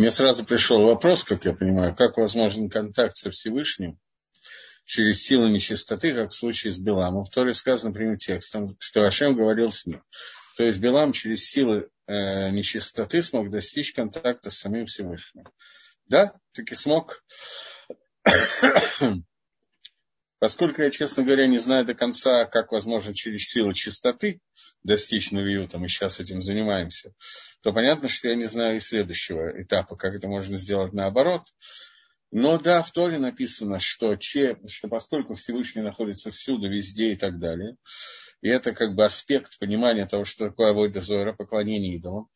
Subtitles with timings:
[0.00, 4.00] Мне сразу пришел вопрос, как я понимаю, как возможен контакт со Всевышним
[4.86, 7.26] через силу нечистоты, как в случае с Беламом.
[7.26, 10.02] В Торе сказано прямым текстом, что Ашем говорил с ним.
[10.56, 15.44] То есть Белам через силы э, нечистоты смог достичь контакта с самим Всевышним.
[16.06, 17.22] Да, таки смог.
[20.40, 24.40] Поскольку я, честно говоря, не знаю до конца, как возможно через силу чистоты
[24.82, 27.12] достичь навиюта, мы сейчас этим занимаемся,
[27.62, 31.42] то понятно, что я не знаю и следующего этапа, как это можно сделать наоборот.
[32.30, 37.38] Но да, в Торе написано, что, че, что поскольку Всевышний находится всюду, везде и так
[37.38, 37.76] далее,
[38.40, 42.28] и это как бы аспект понимания того, что такое авойда зора, поклонение идолам,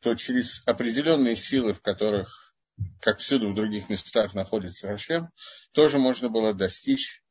[0.00, 2.56] то через определенные силы, в которых,
[3.00, 5.28] как всюду в других местах находится Хашем,
[5.72, 7.22] тоже можно было достичь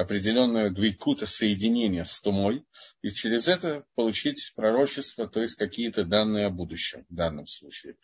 [0.00, 2.64] определенное двойкута соединение с тумой,
[3.02, 7.96] и через это получить пророчество, то есть какие-то данные о будущем в данном случае.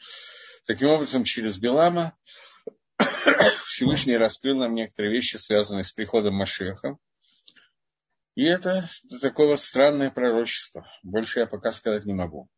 [0.66, 2.16] Таким образом, через Белама
[3.66, 6.98] Всевышний раскрыл нам некоторые вещи, связанные с приходом Машеха.
[8.34, 8.86] И это
[9.22, 10.86] такого странное пророчество.
[11.02, 12.50] Больше я пока сказать не могу.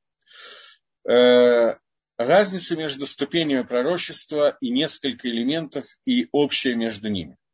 [1.09, 1.77] Э,
[2.17, 7.37] разница между ступенями пророчества и несколько элементов и общее между ними–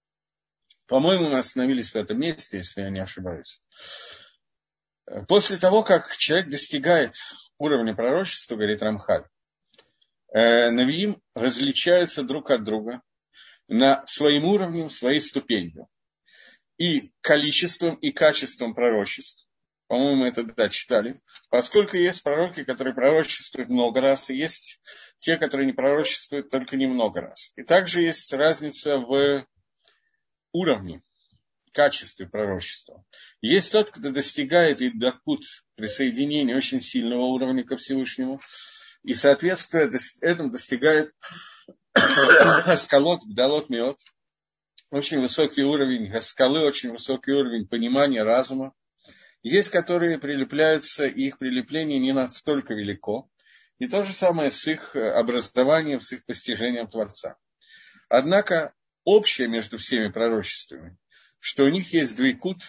[0.86, 3.60] по-моему, мы остановились в этом месте, если я не ошибаюсь.
[5.28, 7.14] После того, как человек достигает
[7.58, 9.24] уровня пророчества, говорит Рамхаль,
[10.32, 13.02] э, Навиим различаются друг от друга
[13.68, 15.88] на своим уровнем, своей ступенью.
[16.76, 19.46] И количеством, и качеством пророчеств.
[19.86, 21.20] По-моему, это да, читали.
[21.50, 24.80] Поскольку есть пророки, которые пророчествуют много раз, и есть
[25.18, 27.52] те, которые не пророчествуют только немного раз.
[27.56, 29.46] И также есть разница в
[30.54, 31.02] уровне,
[31.74, 33.04] качестве пророчества.
[33.42, 35.42] Есть тот, кто достигает и докут
[35.74, 38.40] присоединения очень сильного уровня ко Всевышнему,
[39.02, 39.90] и, соответственно,
[40.22, 41.12] этому достигает
[41.92, 43.98] Аскалот, Гдалот, Миот,
[44.90, 48.72] очень высокий уровень Гаскалы, очень высокий уровень понимания разума.
[49.42, 53.28] Есть, которые прилепляются, и их прилепление не настолько велико.
[53.78, 57.36] И то же самое с их образованием, с их постижением Творца.
[58.08, 58.72] Однако
[59.04, 60.96] общее между всеми пророчествами,
[61.38, 62.62] что у них есть двойкут,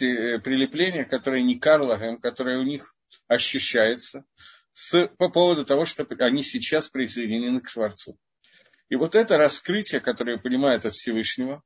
[0.00, 2.94] э, прилепление, которое не карлагем, которое у них
[3.26, 4.24] ощущается
[4.72, 8.18] с, по поводу того, что они сейчас присоединены к Творцу.
[8.88, 11.62] И вот это раскрытие, которое понимает от Всевышнего,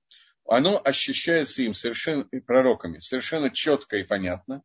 [0.49, 4.63] оно ощущается им совершенно, пророками, совершенно четко и понятно,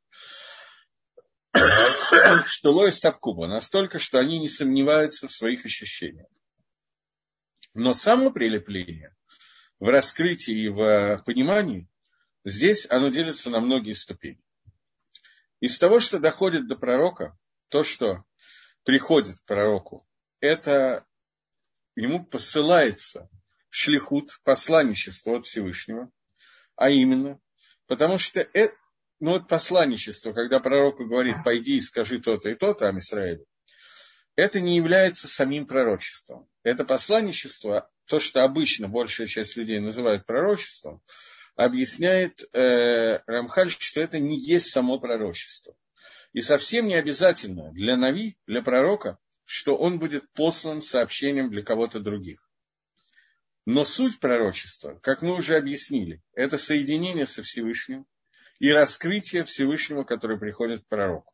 [2.46, 6.28] что Лоис Тавкуба настолько, что они не сомневаются в своих ощущениях.
[7.74, 9.16] Но само прилепление
[9.80, 11.88] в раскрытии и в понимании,
[12.44, 14.42] здесь оно делится на многие ступени.
[15.59, 17.38] Из того, что доходит до пророка,
[17.70, 18.24] то, что
[18.84, 20.08] приходит к пророку,
[20.40, 21.06] это
[21.96, 23.30] ему посылается
[23.70, 26.12] шлихут, посланничество от Всевышнего,
[26.76, 27.40] а именно,
[27.88, 28.76] потому что это,
[29.20, 33.46] ну вот посланничество, когда пророку говорит, пойди и скажи то-то и то-то Амисраилю,
[34.41, 36.50] это не является самим пророчеством.
[36.63, 41.00] Это посланничество, то, что обычно большая часть людей называют пророчеством,
[41.56, 45.75] объясняет э, Рамхаль, что это не есть само пророчество.
[46.34, 52.00] И совсем не обязательно для Нави, для пророка, что он будет послан сообщением для кого-то
[52.00, 52.50] других.
[53.68, 58.08] Но суть пророчества, как мы уже объяснили, это соединение со Всевышним
[58.58, 61.31] и раскрытие Всевышнего, которое приходит к пророку.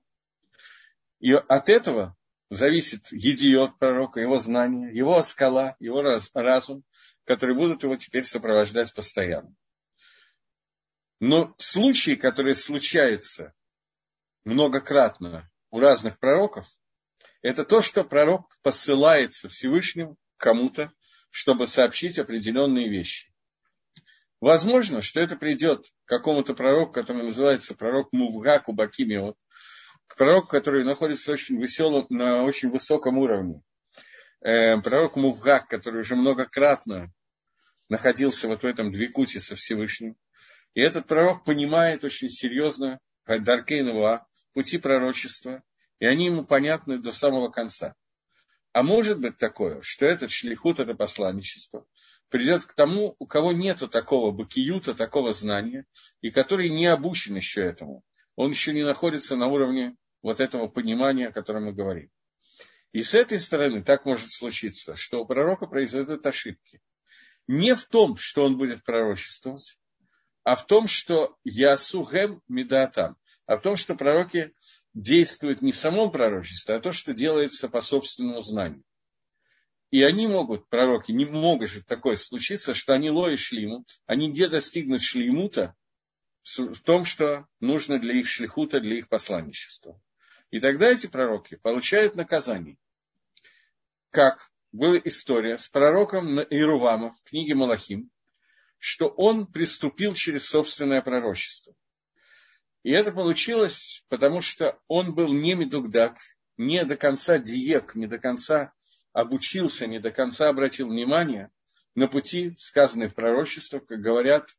[1.21, 2.16] И от этого
[2.49, 6.01] зависит едиот пророка, его знания, его скала, его
[6.33, 6.83] разум,
[7.25, 9.53] которые будут его теперь сопровождать постоянно.
[11.19, 13.53] Но случаи, которые случаются
[14.43, 16.67] многократно у разных пророков,
[17.41, 20.91] это то, что пророк посылается Всевышним кому-то,
[21.29, 23.33] чтобы сообщить определенные вещи.
[24.39, 29.35] Возможно, что это придет к какому-то пророку, который называется пророк Мувга Кубакимиот,
[30.07, 33.61] к пророку, который находится очень веселом, на очень высоком уровне.
[34.41, 37.11] Э, пророк Мувгак, который уже многократно
[37.89, 40.15] находился вот в этом двикуте со Всевышним.
[40.73, 45.63] И этот пророк понимает очень серьезно Даркейнова, пути пророчества,
[45.99, 47.95] и они ему понятны до самого конца.
[48.73, 51.85] А может быть такое, что этот шлихут, это посланничество,
[52.29, 55.85] придет к тому, у кого нету такого бакиюта, такого знания,
[56.21, 58.03] и который не обучен еще этому
[58.37, 62.09] он еще не находится на уровне вот этого понимания, о котором мы говорим.
[62.93, 66.79] И с этой стороны так может случиться, что у пророка произойдут ошибки.
[67.47, 69.79] Не в том, что он будет пророчествовать,
[70.43, 73.17] а в том, что Ясухем Медатам,
[73.47, 74.53] а в том, что пророки
[74.93, 78.83] действуют не в самом пророчестве, а то, что делается по собственному знанию.
[79.89, 84.47] И они могут, пророки, не могут же такое случиться, что они лои шлимут, они не
[84.47, 85.75] достигнут шлимута
[86.55, 90.01] в том, что нужно для их шлихута, для их посланничества.
[90.49, 92.77] И тогда эти пророки получают наказание.
[94.11, 98.09] Как была история с пророком Ирувама в книге Малахим,
[98.77, 101.75] что он приступил через собственное пророчество.
[102.83, 106.15] И это получилось, потому что он был не медугдак,
[106.55, 108.73] не до конца диек, не до конца
[109.11, 111.51] обучился, не до конца обратил внимание
[111.95, 114.55] на пути, сказанные в пророчествах, как говорят,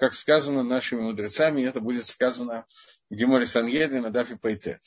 [0.00, 2.64] как сказано нашими мудрецами, и это будет сказано
[3.10, 4.80] в Геморе Сангеде на Дафе Пайтет.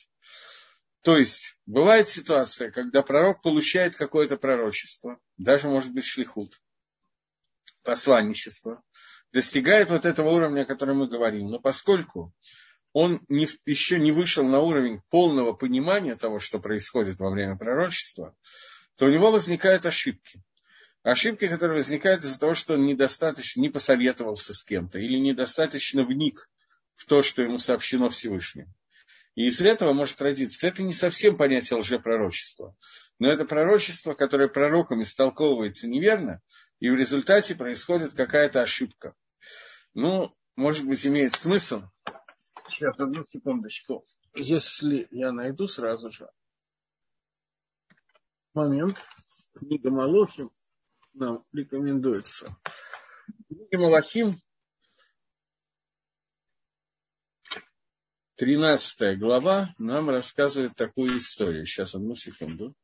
[1.02, 6.60] То есть, бывает ситуация, когда пророк получает какое-то пророчество, даже, может быть, шлихут,
[7.84, 8.82] посланничество,
[9.32, 11.46] достигает вот этого уровня, о котором мы говорим.
[11.46, 12.34] Но поскольку
[12.92, 18.34] он не, еще не вышел на уровень полного понимания того, что происходит во время пророчества,
[18.96, 20.42] то у него возникают ошибки.
[21.04, 26.48] Ошибки, которые возникают из-за того, что он недостаточно не посоветовался с кем-то или недостаточно вник
[26.94, 28.72] в то, что ему сообщено Всевышним.
[29.34, 30.66] И из этого может родиться.
[30.66, 32.74] Это не совсем понятие лжепророчества,
[33.18, 36.40] но это пророчество, которое пророком истолковывается неверно,
[36.80, 39.14] и в результате происходит какая-то ошибка.
[39.92, 41.82] Ну, может быть, имеет смысл.
[42.70, 44.06] Сейчас, одну секундочку.
[44.34, 46.30] Если я найду сразу же
[48.54, 48.96] момент,
[49.54, 50.48] книга Малохим
[51.14, 52.56] нам рекомендуется.
[53.48, 54.38] Книга Малахим,
[58.36, 61.64] 13 глава, нам рассказывает такую историю.
[61.64, 62.74] Сейчас, одну секунду.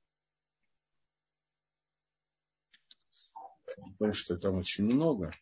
[3.98, 5.32] Потому что там очень много.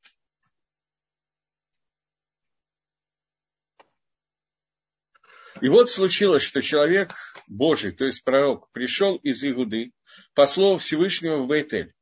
[5.61, 7.15] И вот случилось, что человек
[7.49, 9.93] Божий, то есть пророк, пришел из Игуды
[10.35, 11.95] по слову Всевышнего в Бейтель.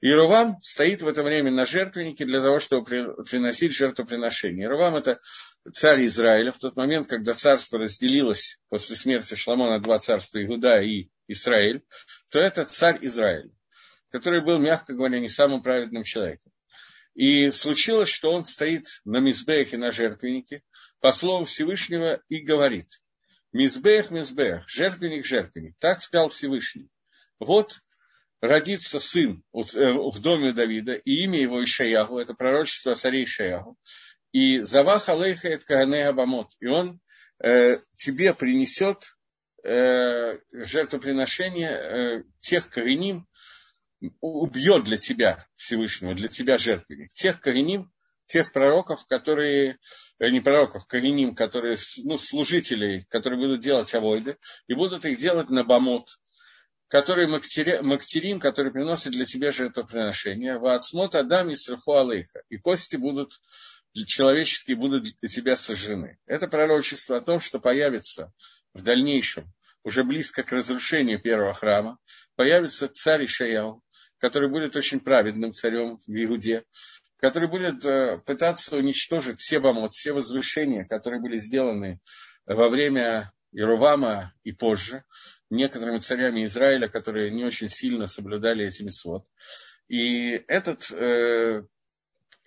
[0.00, 0.12] И
[0.60, 4.68] стоит в это время на жертвеннике для того, чтобы приносить жертвоприношение.
[4.68, 5.18] Рувам– это
[5.72, 6.52] царь Израиля.
[6.52, 11.82] В тот момент, когда царство разделилось после смерти Шламона два царства Игуда и Израиль,
[12.30, 13.50] то это царь Израиля,
[14.10, 16.52] который был, мягко говоря, не самым праведным человеком.
[17.14, 20.62] И случилось, что он стоит на Мизбехе, на жертвеннике,
[21.00, 22.88] по слову Всевышнего и говорит,
[23.52, 25.76] Мизбех, Мизбех, жертвенник, жертвенник.
[25.78, 26.90] Так сказал Всевышний.
[27.38, 27.80] Вот
[28.40, 33.76] родится сын э, в доме Давида, и имя его Ишаяху, это пророчество о царе Ишаяху,
[34.32, 37.00] и Завах Алейха это Каганей Абамот, и он
[37.42, 39.04] э, тебе принесет
[39.64, 43.26] э, жертвоприношение э, тех кореним,
[44.20, 47.90] убьет для тебя Всевышнего, для тебя жертвенник, тех кореним,
[48.26, 49.78] тех пророков, которые,
[50.18, 54.36] э, не пророков, кореним, которые, ну, служителей, которые будут делать авойды,
[54.66, 56.08] и будут их делать на бамот,
[56.88, 63.32] который мактерим, который приносит для себя жертвоприношение, ваацмот адам и сраху алейха, и кости будут
[64.04, 66.18] человеческие будут для тебя сожжены.
[66.26, 68.32] Это пророчество о том, что появится
[68.74, 69.46] в дальнейшем,
[69.82, 71.98] уже близко к разрушению первого храма,
[72.34, 73.82] появится царь Ишаял,
[74.18, 76.64] который будет очень праведным царем в Иуде,
[77.18, 82.00] который будет э, пытаться уничтожить все бомот, все возвышения, которые были сделаны
[82.44, 85.04] во время Ирувама и позже,
[85.50, 89.24] некоторыми царями Израиля, которые не очень сильно соблюдали эти свод.
[89.88, 91.62] И этот э,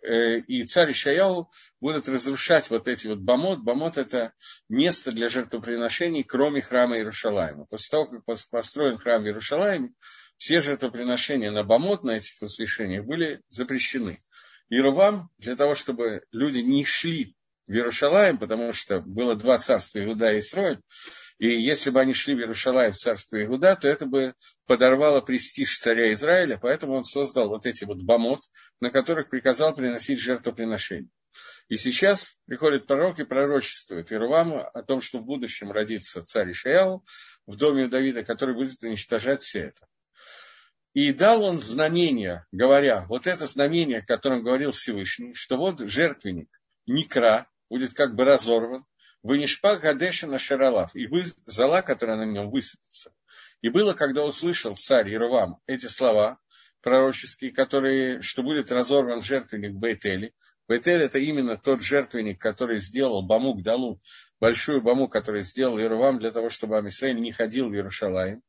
[0.04, 3.60] э, и царь Ишаяу будут разрушать вот эти вот бомот.
[3.60, 4.34] Бомот– это
[4.68, 7.66] место для жертвоприношений, кроме храма Иерушалаема.
[7.66, 9.94] После того, как построен храм в Иерушалаеме,
[10.38, 14.20] все жертвоприношения на бомот, на этих возвышениях, были запрещены.
[14.70, 17.36] Иеровам, для того, чтобы люди не шли
[17.68, 20.80] в Иерушалаем, потому что было два царства Иуда и Исроиль,
[21.40, 24.36] и если бы они шли в Иерушалаем в царство Иуда, то это бы
[24.68, 28.42] подорвало престиж царя Израиля, поэтому он создал вот эти вот бомот,
[28.82, 31.10] на которых приказал приносить жертвоприношения.
[31.70, 37.06] И сейчас приходит пророк и пророчествует Иероваму о том, что в будущем родится царь Ишаял
[37.46, 39.88] в доме Давида, который будет уничтожать все это.
[40.94, 46.50] И дал он знамение, говоря, вот это знамение, о котором говорил Всевышний, что вот жертвенник
[46.86, 48.84] Никра будет как бы разорван,
[49.24, 53.12] вынешпа Гадеша на Шаралав, и вы, зала, которая на нем высыпется.
[53.62, 56.40] И было, когда услышал царь Иеровам эти слова
[56.82, 60.34] пророческие, которые, что будет разорван жертвенник Бейтели.
[60.68, 64.00] Бейтель это именно тот жертвенник, который сделал Бамук Далу,
[64.40, 68.42] большую Баму, который сделал Иеровам для того, чтобы Амисраиль не ходил в Иерушалаем.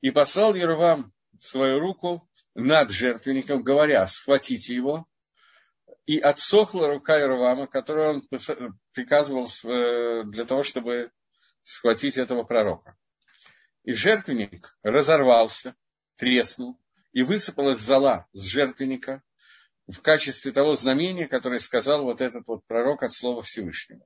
[0.00, 5.06] И послал Иеровам свою руку над жертвенником, говоря, схватите его.
[6.06, 8.28] И отсохла рука Иеровама, которую он
[8.92, 11.10] приказывал э, для того, чтобы
[11.62, 12.96] схватить этого пророка.
[13.84, 15.74] И жертвенник разорвался,
[16.16, 16.78] треснул,
[17.12, 19.22] и высыпалась зола с жертвенника
[19.86, 24.04] в качестве того знамения, которое сказал вот этот вот пророк от слова Всевышнего.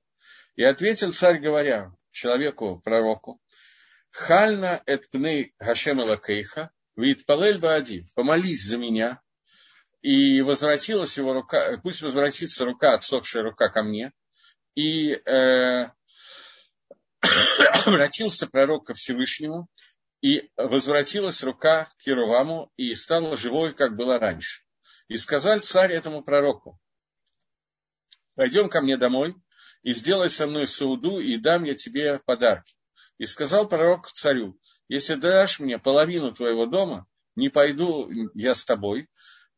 [0.57, 3.41] И ответил царь, говоря человеку, пророку,
[4.11, 9.21] Хальна эт пны Гашем Элакейха, вид палель баади, помолись за меня,
[10.03, 14.13] и возвратилась его рука, пусть возвратится рука, отсохшая рука ко мне,
[14.75, 15.91] и э,
[17.87, 19.69] обратился пророк ко Всевышнему,
[20.21, 24.63] и возвратилась рука к Еруваму, и стала живой, как была раньше.
[25.09, 26.79] И сказал царь этому пророку,
[28.35, 29.35] пойдем ко мне домой,
[29.83, 32.75] и сделай со мной сауду, и дам я тебе подарки.
[33.17, 39.09] И сказал пророк царю, если дашь мне половину твоего дома, не пойду я с тобой,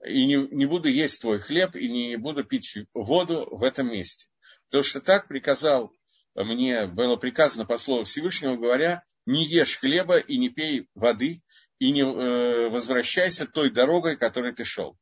[0.04, 4.28] и не, не буду есть твой хлеб, и не буду пить воду в этом месте.
[4.66, 5.92] Потому что так приказал
[6.34, 11.42] мне, было приказано по слову Всевышнего, говоря, не ешь хлеба и не пей воды,
[11.78, 14.96] и не э, возвращайся той дорогой, которой ты шел.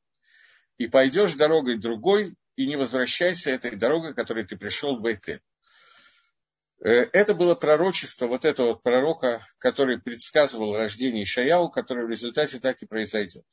[0.78, 5.40] И пойдешь дорогой другой, и не возвращайся этой дорогой, которой ты пришел в Бейтель.
[6.80, 12.82] Э, это было пророчество вот этого пророка, который предсказывал рождение Ишаяу, которое в результате так
[12.82, 13.44] и произойдет.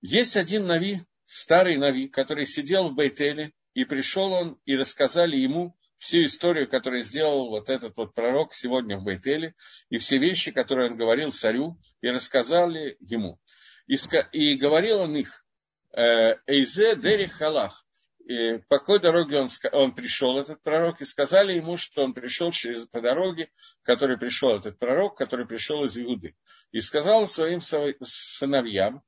[0.00, 5.76] Есть один Нави, старый Нави, который сидел в Бейтеле, и пришел он, и рассказали ему
[5.98, 9.54] всю историю, которую сделал вот этот вот пророк сегодня в Бейтеле,
[9.88, 13.40] и все вещи, которые он говорил царю, и рассказали ему.
[13.86, 13.96] И,
[14.32, 15.44] и говорил он их,
[15.92, 17.86] э, Эйзе Дери Халах,
[18.68, 22.86] по какой дороге он, он пришел, этот пророк, и сказали ему, что он пришел через,
[22.86, 23.50] по дороге,
[23.82, 26.34] который пришел этот пророк, который пришел из Иуды.
[26.72, 29.02] И сказал своим сыновьям,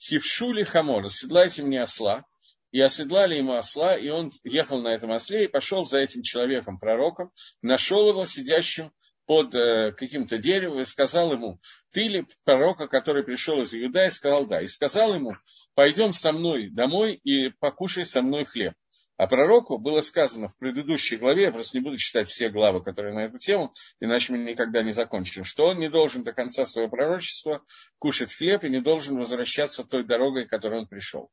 [0.00, 2.24] Хившули Хамор, седлайте мне осла,
[2.70, 6.78] и оседлали ему осла, и он ехал на этом осле и пошел за этим человеком,
[6.78, 7.30] пророком,
[7.62, 8.92] нашел его сидящим
[9.26, 11.60] под э, каким-то деревом и сказал ему,
[11.92, 14.60] ты ли пророка, который пришел из Иуда, и сказал да.
[14.60, 15.36] И сказал ему,
[15.74, 18.74] пойдем со мной домой и покушай со мной хлеб.
[19.16, 23.14] А пророку было сказано в предыдущей главе, я просто не буду читать все главы, которые
[23.14, 26.90] на эту тему, иначе мы никогда не закончим, что он не должен до конца своего
[26.90, 27.62] пророчества
[27.98, 31.30] кушать хлеб и не должен возвращаться той дорогой, которой он пришел.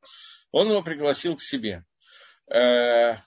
[0.51, 1.83] Он его пригласил к себе.
[2.53, 3.17] Э,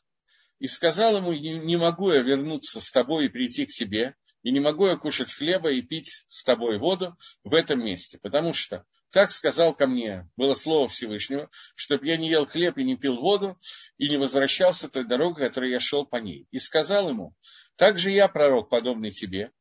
[0.61, 4.61] и сказал ему, не могу я вернуться с тобой и прийти к тебе, и не
[4.61, 8.85] могу я кушать хлеба и пить с тобой воду в этом месте, потому что
[9.15, 13.15] так сказал ко мне, было слово Всевышнего, чтобы я не ел хлеб и не пил
[13.15, 13.57] воду,
[13.97, 16.49] и не возвращался той дорогой, которой я шел по ней.
[16.51, 17.33] И сказал ему,
[17.77, 19.53] так же я пророк, подобный тебе,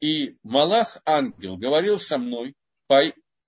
[0.00, 2.54] и Малах, ангел, говорил со мной
[2.86, 3.02] по,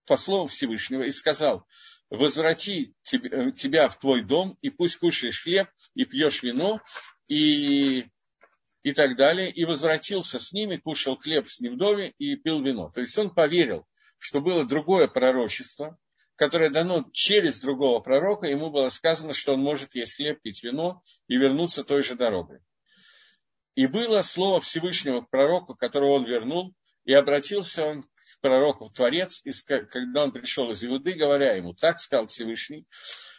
[0.06, 1.66] по слову Всевышнего и сказал,
[2.10, 6.82] возврати э, тебя в твой дом, и пусть кушаешь хлеб, и пьешь вино,
[7.28, 8.04] и,
[8.82, 9.50] и так далее.
[9.50, 12.90] И возвратился с ними, кушал хлеб с ним в доме и пил вино.
[12.94, 13.86] То есть он поверил,
[14.18, 15.98] что было другое пророчество,
[16.36, 21.02] которое дано через другого пророка, ему было сказано, что он может есть хлеб, пить вино
[21.28, 22.60] и вернуться той же дорогой.
[23.74, 28.08] И было слово Всевышнего к пророку, которого он вернул, и обратился он
[28.40, 32.86] пророку Творец, когда он пришел из Иуды, говоря ему, так сказал Всевышний,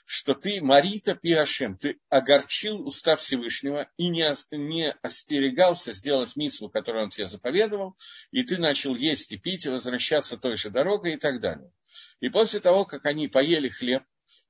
[0.10, 7.04] что ты, Марита Пиашем, ты огорчил уста Всевышнего и не, не остерегался сделать митсву, которую
[7.04, 7.98] он тебе заповедовал,
[8.32, 11.74] и ты начал есть и пить, и возвращаться той же дорогой и так далее.
[12.22, 14.02] И после того, как они поели хлеб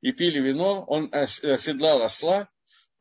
[0.01, 2.49] и пили вино, он оседлал осла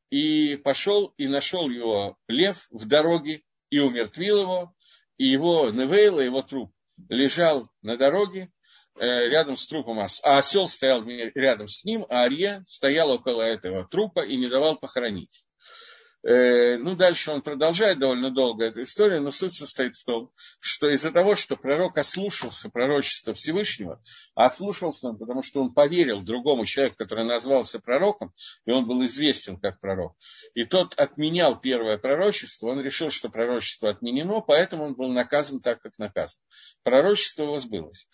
[0.08, 4.74] и пошел и нашел его лев в дороге и умертвил его,
[5.18, 6.72] и его Невейла, его труп,
[7.10, 8.50] лежал на дороге
[8.98, 14.20] рядом с трупом, а осел стоял рядом с ним, а Арье стоял около этого трупа
[14.20, 15.44] и не давал похоронить.
[16.26, 20.90] Э, ну, дальше он продолжает довольно долго эту историю, но суть состоит в том, что
[20.90, 24.02] из-за того, что пророк ослушался пророчества Всевышнего,
[24.34, 28.32] а ослушался он, потому что он поверил другому человеку, который назвался пророком,
[28.64, 30.16] и он был известен как пророк,
[30.54, 35.80] и тот отменял первое пророчество, он решил, что пророчество отменено, поэтому он был наказан так,
[35.80, 36.42] как наказан.
[36.82, 38.08] Пророчество его сбылось.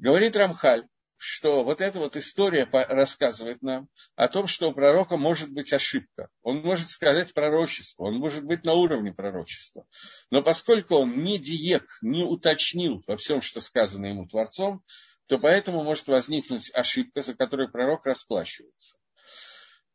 [0.00, 0.88] Говорит Рамхаль,
[1.18, 6.30] что вот эта вот история рассказывает нам о том, что у пророка может быть ошибка.
[6.40, 9.84] Он может сказать пророчество, он может быть на уровне пророчества.
[10.30, 14.82] Но поскольку он не диек, не уточнил во всем, что сказано ему Творцом,
[15.26, 18.96] то поэтому может возникнуть ошибка, за которую пророк расплачивается.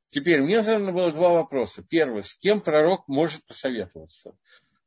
[0.09, 1.83] Теперь, мне задано было два вопроса.
[1.89, 4.37] Первый, с кем пророк может посоветоваться?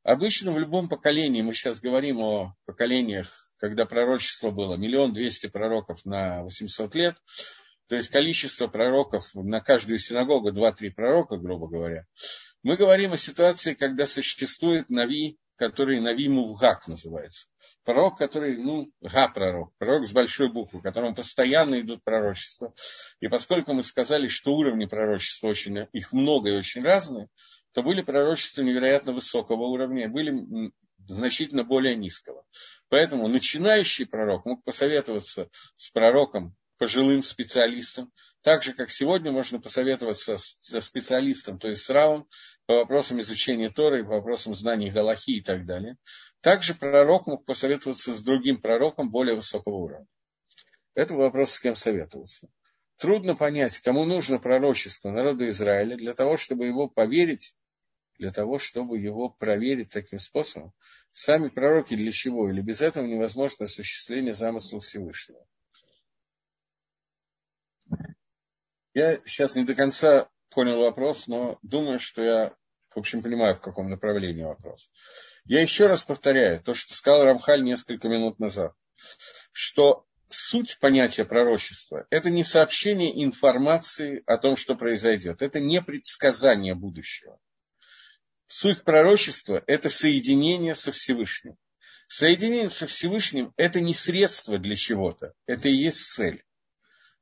[0.05, 6.05] Обычно в любом поколении, мы сейчас говорим о поколениях когда пророчество было миллион двести пророков
[6.05, 7.17] на 800 лет,
[7.89, 12.07] то есть количество пророков на каждую синагогу, два-три пророка, грубо говоря,
[12.63, 17.49] мы говорим о ситуации, когда существует Нави, который Нави Мувгак называется.
[17.85, 22.75] пророк, который, ну, га-пророк, пророк с большой буквы, которому постоянно идут пророчества.
[23.21, 27.29] И поскольку мы сказали, что уровни пророчества очень, их много и очень разные,
[27.73, 30.71] то были пророчества невероятно высокого уровня, были
[31.09, 32.45] значительно более низкого.
[32.89, 38.13] Поэтому начинающий пророк мог посоветоваться с пророком, пожилым специалистом,
[38.43, 42.29] так же, как сегодня можно посоветоваться со специалистом, то есть с Равом,
[42.67, 45.97] по вопросам изучения Торы, по вопросам знаний Галахи и так далее.
[46.41, 50.07] Также пророк мог посоветоваться с другим пророком более высокого уровня.
[50.95, 52.49] Это вопрос, с кем советоваться.
[52.97, 57.55] Трудно понять, кому нужно пророчество народа Израиля для того, чтобы его поверить
[58.19, 60.73] для того, чтобы его проверить таким способом.
[61.13, 62.51] Сами пророки для чего?
[62.51, 65.45] Или без этого невозможно осуществление замысла Всевышнего.
[68.95, 72.57] Я сейчас не до конца понял вопрос, но думаю, что я,
[72.95, 74.91] в общем, понимаю, в каком направлении вопрос.
[75.45, 78.75] Я еще раз повторяю то, что сказал Рамхаль несколько минут назад,
[79.53, 85.43] что суть понятия пророчества– это не сообщение информации о том, что произойдет.
[85.43, 87.39] Это не предсказание будущего.
[88.49, 91.57] Суть пророчества– это соединение со Всевышним.
[92.07, 96.43] Соединение со Всевышним– это не средство для чего-то, это и есть цель.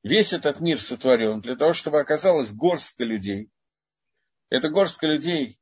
[0.04, 3.50] Весь этот мир сотворен для того, чтобы оказалась горстка людей.
[4.50, 5.58] Это горстка людей,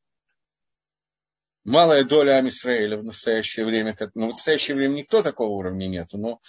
[1.64, 3.96] малая доля Амисраэля в настоящее время.
[4.14, 6.40] Ну, в настоящее время никто такого уровня нет, но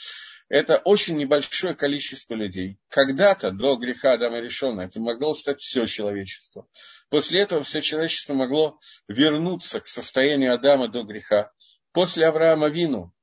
[0.47, 2.77] это очень небольшое количество людей.
[2.89, 6.67] Когда-то, до греха Адама Решона, это могло стать все человечество.
[7.09, 11.51] После этого все человечество могло вернуться к состоянию Адама до греха.
[11.93, 13.13] После Авраама Вину,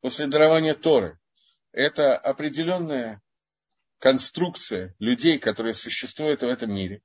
[0.00, 1.18] после дарования Торы,
[1.72, 3.22] это определенная
[3.98, 7.02] конструкция людей, которые существуют в этом мире,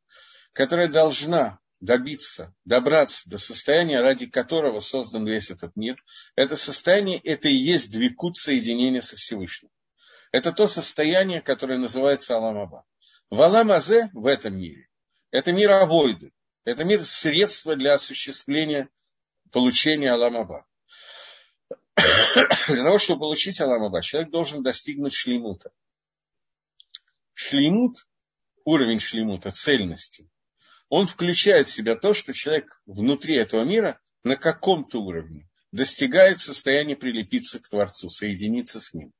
[0.53, 6.03] которая должна добиться, добраться до состояния, ради которого создан весь этот мир,
[6.35, 9.69] это состояние, это и есть двикут соединения со Всевышним.
[10.31, 12.85] Это то состояние, которое называется Аламаба.
[13.29, 14.87] В Аламазе, в этом мире,
[15.31, 16.31] это мир авойды,
[16.65, 18.89] это мир средства для осуществления
[19.51, 20.65] получения Аламаба.
[21.95, 25.71] Для того, чтобы получить Аламаба, человек должен достигнуть шлеймута.
[27.33, 27.97] Шлеймут,
[28.63, 30.29] уровень шлеймута, цельности,
[30.89, 36.95] он включает в себя то, что человек внутри этого мира на каком-то уровне достигает состояния
[36.95, 39.13] прилепиться к Творцу, соединиться с Ним.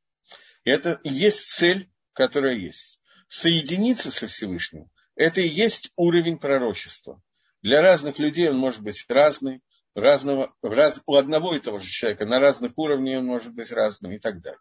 [0.64, 3.00] Это и есть цель, которая есть.
[3.28, 7.22] Соединиться со Всевышним– это и есть уровень пророчества.
[7.62, 9.62] Для разных людей он может быть разный,
[9.94, 14.12] разного, раз, у одного и того же человека на разных уровнях он может быть разным
[14.14, 14.60] и так далее.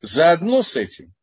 [0.00, 1.14] Заодно с этим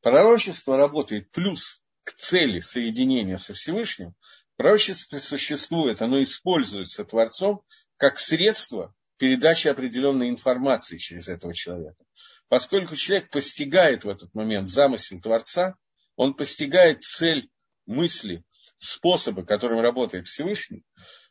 [0.00, 4.14] пророчество работает плюс к цели соединения со Всевышним,
[4.56, 7.62] Пророчество существует, оно используется Творцом
[7.96, 12.04] как средство передачи определенной информации через этого человека.
[12.48, 15.76] Поскольку человек постигает в этот момент замысел Творца,
[16.16, 17.50] он постигает цель
[17.86, 18.44] мысли,
[18.78, 20.84] способы, которым работает Всевышний,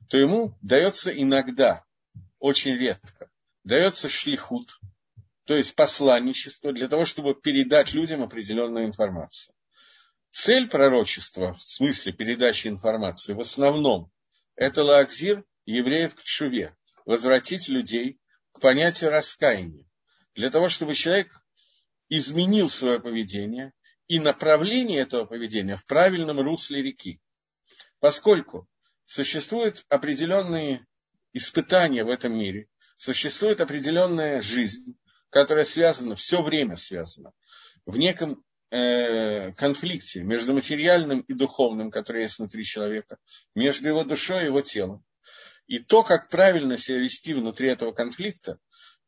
[0.09, 1.83] то ему дается иногда,
[2.39, 3.29] очень редко,
[3.63, 4.79] дается шлихут,
[5.45, 9.53] то есть посланничество для того, чтобы передать людям определенную информацию.
[10.31, 14.09] Цель пророчества, в смысле передачи информации, в основном,
[14.55, 18.17] это лаакзир евреев к чуве, возвратить людей
[18.53, 19.85] к понятию раскаяния,
[20.33, 21.43] для того, чтобы человек
[22.07, 23.73] изменил свое поведение
[24.07, 27.21] и направление этого поведения в правильном русле реки.
[27.99, 28.69] Поскольку
[29.03, 30.87] существуют определенные
[31.33, 34.97] испытания в этом мире, существует определенная жизнь,
[35.29, 37.33] которая связана, все время связана
[37.85, 43.17] в неком конфликте между материальным и духовным, который есть внутри человека,
[43.53, 45.03] между его душой и его телом.
[45.67, 48.59] И то, как правильно себя вести внутри этого конфликта,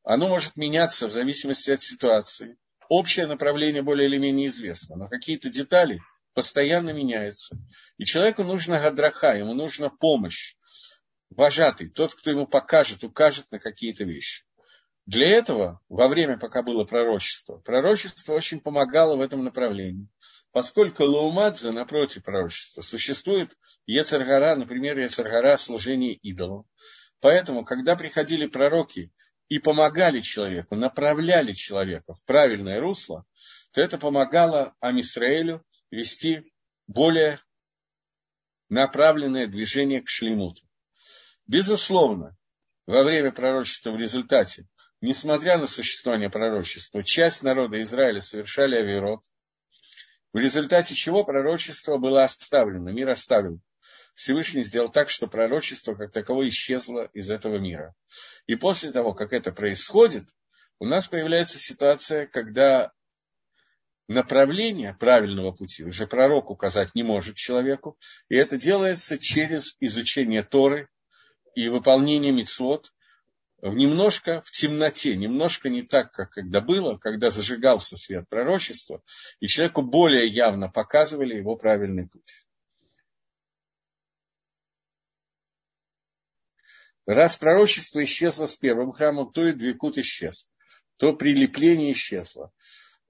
[0.04, 2.58] оно может меняться в зависимости от ситуации.
[2.90, 6.02] Общее направление более или менее известно, но какие-то детали
[6.34, 7.56] постоянно меняются.
[7.98, 10.56] И человеку нужна гадраха, ему нужна помощь,
[11.30, 14.44] вожатый, тот, кто ему покажет, укажет на какие-то вещи.
[15.06, 20.08] Для этого, во время, пока было пророчество, пророчество очень помогало в этом направлении.
[20.52, 26.66] Поскольку Лаумадзе, напротив пророчества, существует Ецаргара, например, Ецаргара служение идолам.
[27.20, 29.12] Поэтому, когда приходили пророки
[29.50, 33.26] и помогали человеку, направляли человека в правильное русло,
[33.74, 36.54] то это помогало Амисраэлю вести
[36.88, 37.40] более
[38.70, 40.62] направленное движение к шлемуту.
[41.46, 42.38] Безусловно,
[42.86, 44.68] во время пророчества в результате
[45.04, 49.20] несмотря на существование пророчества, часть народа Израиля совершали авирот,
[50.32, 53.60] в результате чего пророчество было оставлено, мир оставил.
[54.16, 57.94] Всевышний сделал так, что пророчество как таковое исчезло из этого мира.
[58.48, 60.24] И после того, как это происходит,
[60.80, 62.94] у нас появляется ситуация, когда
[64.08, 67.98] направление правильного пути уже пророк указать не может человеку,
[68.30, 70.88] и это делается через изучение Торы
[71.56, 72.94] и выполнение мицвод,
[73.72, 79.02] немножко в темноте, немножко не так, как когда было, когда зажигался свет пророчества,
[79.40, 82.46] и человеку более явно показывали его правильный путь.
[87.06, 90.50] Раз пророчество исчезло с первым храмом, то и Двикут исчез,
[90.98, 92.52] то прилепление исчезло.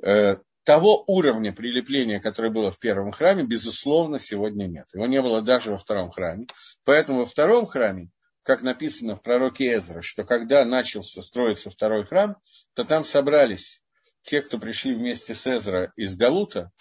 [0.03, 4.87] Э, того уровня прилепления, которое было в первом храме, безусловно, сегодня нет.
[4.93, 6.47] Его не было даже во втором храме.
[6.85, 8.09] Поэтому во втором храме
[8.43, 12.37] как написано в пророке Эзра, что когда начался строиться второй храм,
[12.75, 13.81] то там собрались
[14.21, 16.71] те, кто пришли вместе с Эзра из Галута,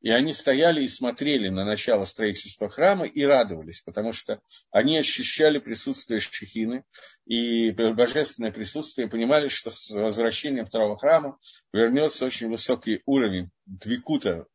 [0.00, 4.40] и они стояли и смотрели на начало строительства храма и радовались, потому что
[4.72, 6.84] они ощущали присутствие Шехины
[7.24, 11.38] и божественное присутствие, и понимали, что с возвращением второго храма
[11.72, 14.46] вернется очень высокий уровень двикута,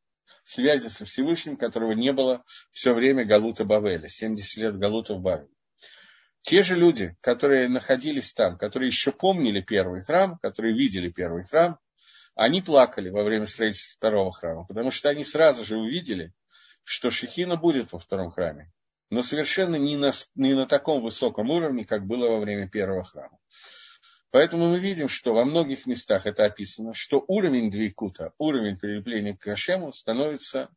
[0.44, 5.50] связи со Всевышним, которого не было все время Галута Бавеля, 70 лет Галута в Бавеле.
[6.48, 11.78] Те же люди, которые находились там, которые еще помнили первый храм, которые видели первый храм,
[12.36, 16.34] они плакали во время строительства второго храма, потому что они сразу же увидели,
[16.86, 18.72] что Шехина будет во втором храме,
[19.10, 23.38] но совершенно не на, не на таком высоком уровне, как было во время первого храма.
[24.32, 29.44] Поэтому мы видим, что во многих местах это описано, что уровень Двейкута, уровень прилепления к
[29.44, 30.70] Хашему становится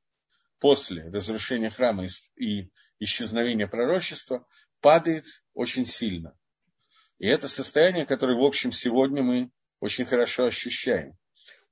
[0.59, 4.45] после разрушения храма и исчезновения пророчества,
[4.81, 5.27] падает
[5.61, 6.35] очень сильно.
[7.19, 11.19] И это состояние, которое, в общем, сегодня мы очень хорошо ощущаем.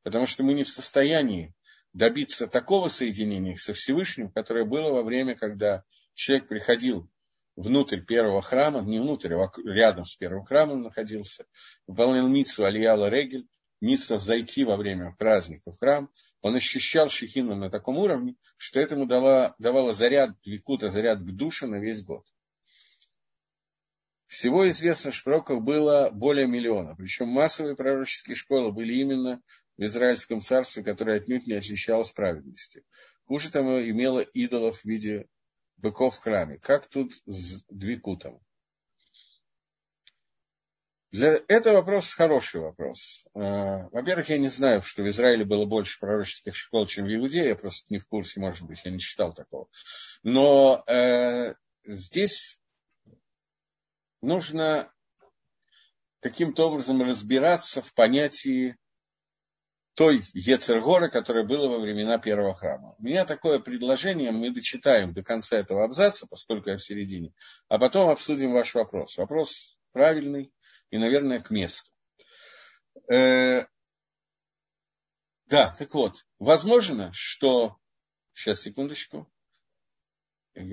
[0.03, 1.55] Потому что мы не в состоянии
[1.95, 7.09] добиться такого соединения со Всевышним, которое было во время, когда человек приходил
[7.57, 11.47] внутрь первого храма, не внутрь, а рядом с первым храмом находился,
[11.87, 13.47] выполнял митсу Алияла Регель,
[13.81, 16.11] митсу зайти во время праздника в храм,
[16.43, 21.67] он ощущал Шехину на таком уровне, что этому давало, давало заряд, викута, заряд к душе
[21.67, 22.27] на весь год.
[24.29, 26.95] Всего известно, что пророков было более миллиона.
[26.95, 29.43] Причем массовые пророческие школы были именно
[29.79, 32.85] в Израильском царстве, которое отнюдь не отличалось праведностью.
[33.25, 35.27] Хуже того, имело идолов в виде
[35.79, 36.59] быков в храме.
[36.59, 38.39] Как тут с Двикутом?
[41.11, 43.25] Для этого вопрос хороший вопрос.
[43.35, 47.49] Э, во-первых, я не знаю, что в Израиле было больше пророческих школ, чем в Иудее.
[47.49, 49.69] Я просто не в курсе, может быть, я не читал такого.
[50.23, 51.55] Но э,
[51.87, 52.61] здесь
[54.21, 54.93] нужно
[56.21, 58.77] каким-то образом разбираться в понятии
[59.95, 62.95] той Ецергоры, которая была во времена первого храма.
[62.99, 67.33] У меня такое предложение, мы дочитаем до конца этого абзаца, поскольку я в середине,
[67.69, 69.17] а потом обсудим ваш вопрос.
[69.19, 70.53] Вопрос правильный
[70.91, 71.91] и, наверное, к месту.
[73.11, 73.67] Э,
[75.47, 77.77] да, так вот, возможно, что...
[78.35, 79.29] Сейчас, секундочку.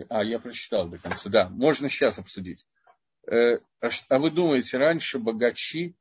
[0.10, 1.30] А, я прочитал до конца.
[1.32, 2.68] Да, можно сейчас обсудить.
[3.28, 5.96] Э, а, а вы думаете, раньше богачи...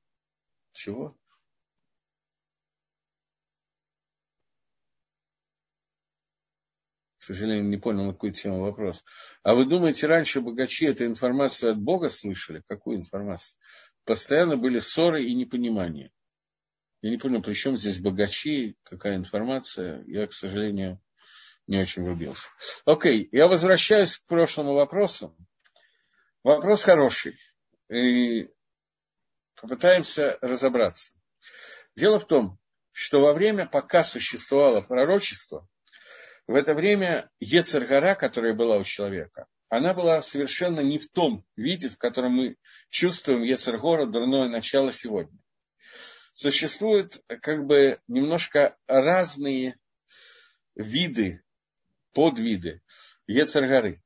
[0.72, 1.16] Чего?
[7.16, 9.04] К сожалению, не понял, на какую тему вопрос.
[9.42, 12.62] А вы думаете, раньше богачи эту информацию от Бога слышали?
[12.66, 13.56] Какую информацию?
[14.04, 16.12] Постоянно были ссоры и непонимания.
[17.00, 20.04] Я не понял, при чем здесь богачи, какая информация.
[20.06, 21.00] Я, к сожалению,
[21.66, 22.50] не очень врубился.
[22.84, 25.34] Окей, я возвращаюсь к прошлому вопросу.
[26.44, 27.38] Вопрос хороший.
[27.90, 28.50] И
[29.60, 31.14] попытаемся разобраться.
[31.96, 32.58] Дело в том,
[32.92, 35.66] что во время, пока существовало пророчество,
[36.46, 41.88] в это время Ецергара, которая была у человека, она была совершенно не в том виде,
[41.88, 42.56] в котором мы
[42.90, 45.38] чувствуем Ецергора, дурное начало сегодня.
[46.34, 49.78] Существуют как бы немножко разные
[50.74, 51.42] виды,
[52.12, 52.82] подвиды
[53.26, 54.03] Ецергары.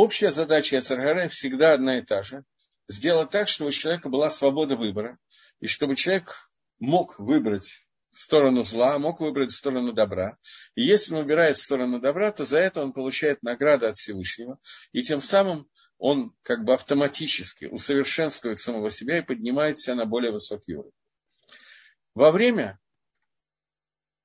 [0.00, 2.44] Общая задача Яцергара всегда одна и та же.
[2.86, 5.18] Сделать так, чтобы у человека была свобода выбора,
[5.58, 10.38] и чтобы человек мог выбрать сторону зла, мог выбрать сторону добра.
[10.76, 14.60] И если он выбирает сторону добра, то за это он получает награду от Всевышнего.
[14.92, 20.30] И тем самым он как бы автоматически усовершенствует самого себя и поднимает себя на более
[20.30, 20.92] высокий уровень.
[22.14, 22.78] Во время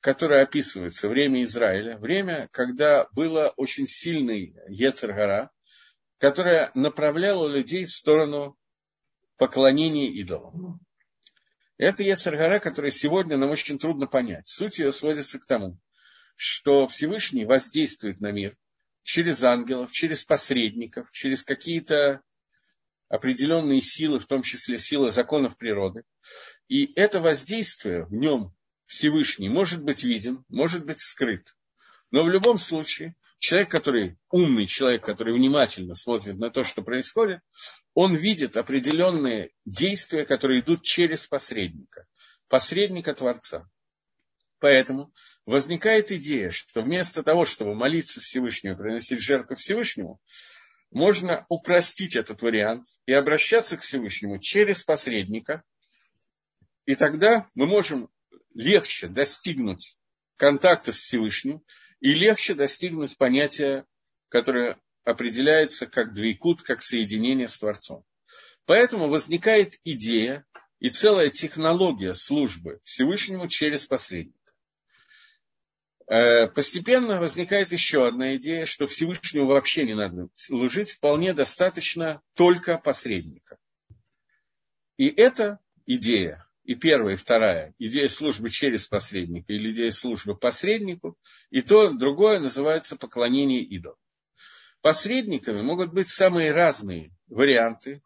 [0.03, 5.49] которое описывается, время Израиля, время, когда было очень сильный Ецергара,
[6.23, 8.57] которая направляла людей в сторону
[9.35, 10.79] поклонения идолам.
[11.75, 14.47] Это Ецергара, которая сегодня нам очень трудно понять.
[14.47, 15.77] Суть ее сводится к тому,
[16.37, 18.55] что Всевышний воздействует на мир
[19.01, 22.21] через ангелов, через посредников, через какие-то
[23.09, 26.05] определенные силы, в том числе силы законов природы.
[26.69, 28.55] И это воздействие в нем
[28.85, 31.53] Всевышний может быть виден, может быть скрыт.
[32.11, 37.41] Но в любом случае, человек, который умный человек, который внимательно смотрит на то, что происходит,
[37.93, 42.07] он видит определенные действия, которые идут через посредника,
[42.47, 43.69] посредника Творца.
[44.59, 45.11] Поэтому
[45.45, 50.21] возникает идея, что вместо того, чтобы молиться Всевышнему, приносить жертву Всевышнему,
[50.89, 55.63] можно упростить этот вариант и обращаться к Всевышнему через посредника,
[56.85, 58.09] и тогда мы можем
[58.53, 59.97] легче достигнуть
[60.37, 61.61] контакта с Всевышним
[62.03, 63.85] и легче достигнуть понятия,
[64.27, 68.03] которое определяется как двойкут, как соединение с Творцом.
[68.65, 70.45] Поэтому возникает идея
[70.79, 74.37] и целая технология службы Всевышнему через посредника.
[76.07, 82.77] Э, постепенно возникает еще одна идея, что Всевышнему вообще не надо служить, вполне достаточно только
[82.77, 83.57] посредника.
[84.97, 91.17] И эта идея, и первая, и вторая, идея службы через посредника или идея службы посреднику,
[91.49, 93.97] и то, другое называется поклонение идолу.
[94.81, 98.01] Посредниками могут быть самые разные варианты,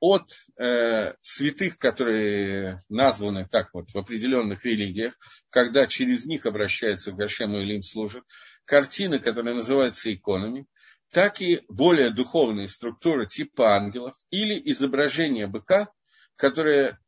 [0.00, 5.14] от э, святых, которые названы так вот в определенных религиях,
[5.50, 8.24] когда через них обращаются к Гашему или им служат,
[8.64, 10.66] картины, которые называются иконами,
[11.10, 15.88] так и более духовные структуры типа ангелов или изображение быка,
[16.36, 16.98] которое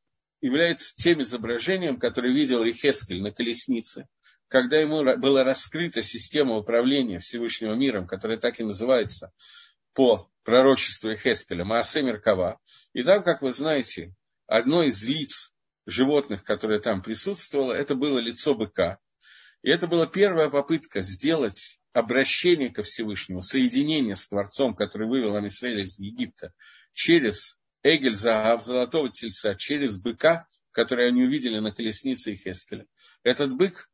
[0.40, 4.06] является тем изображением, которое видел Ихескель на колеснице,
[4.48, 9.32] когда ему была раскрыта система управления Всевышнего миром, которая так и называется
[9.94, 12.58] по пророчеству Хескеля, Маасе Меркава.
[12.92, 14.14] И там, как вы знаете,
[14.46, 15.52] одно из лиц
[15.86, 18.98] животных, которое там присутствовало, это было лицо быка.
[19.62, 25.80] И это была первая попытка сделать обращение ко Всевышнему, соединение с Творцом, который вывел Амисраэля
[25.80, 26.52] из Египта,
[26.92, 32.86] через Эгель Загав, золотого тельца, через быка, который они увидели на колеснице Хескеля.
[33.22, 33.88] Этот бык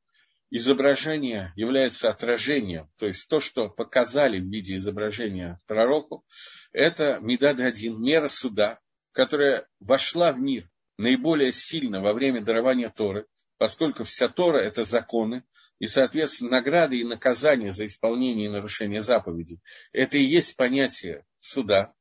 [0.51, 6.25] изображение является отражением, то есть то, что показали в виде изображения пророку,
[6.73, 8.81] это Медад один, мера суда,
[9.12, 13.27] которая вошла в мир наиболее сильно во время дарования Торы,
[13.59, 15.44] поскольку вся Тора– это законы,
[15.79, 19.61] и, соответственно, награды и наказания за исполнение и нарушение заповедей.
[19.92, 21.94] Это и есть понятие суда.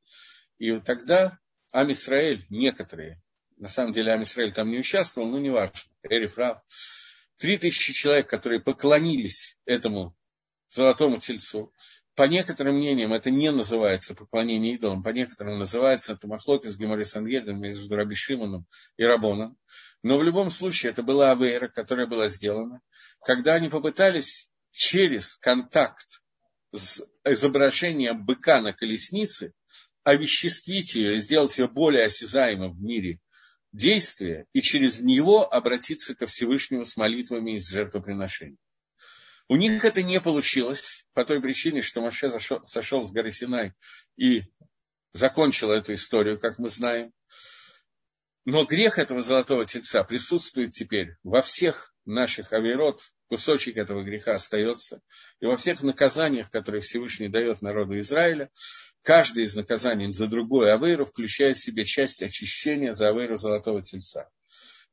[0.59, 1.39] И тогда
[1.73, 3.21] Амисраэль, некоторые,
[3.57, 6.63] на самом деле Амисраэль там не участвовал, но неважно, Эриф Рав,
[7.37, 10.15] Три тысячи человек, которые поклонились этому
[10.69, 11.73] золотому тельцу.
[12.15, 17.03] По некоторым мнениям это не называется поклонение идолам, по некоторым называется это махлок из Гемори
[17.03, 19.57] Сангедром между Раби Шимоном и Рабоном.
[20.03, 22.81] Но в любом случае это была авейра, которая была сделана,
[23.25, 26.21] когда они попытались через контакт
[26.71, 29.53] с изображением быка на колеснице
[30.03, 33.19] овеществить ее сделать ее более осязаемой в мире
[33.71, 38.59] действие и через него обратиться ко Всевышнему с молитвами и с жертвоприношением.
[39.49, 43.73] У них это не получилось по той причине, что Маше сошел, сошел с горы Синай
[44.15, 44.43] и
[45.11, 47.11] закончил эту историю, как мы знаем.
[48.45, 53.01] Но грех этого золотого тельца присутствует теперь во всех наших авирот,
[53.33, 55.01] кусочек этого греха остается,
[55.39, 58.51] и во всех наказаниях, которые Всевышний дает народу Израиля,
[59.01, 64.29] каждый из наказаний за другой Авейру включает в себе часть очищения за Авейру Золотого Тельца.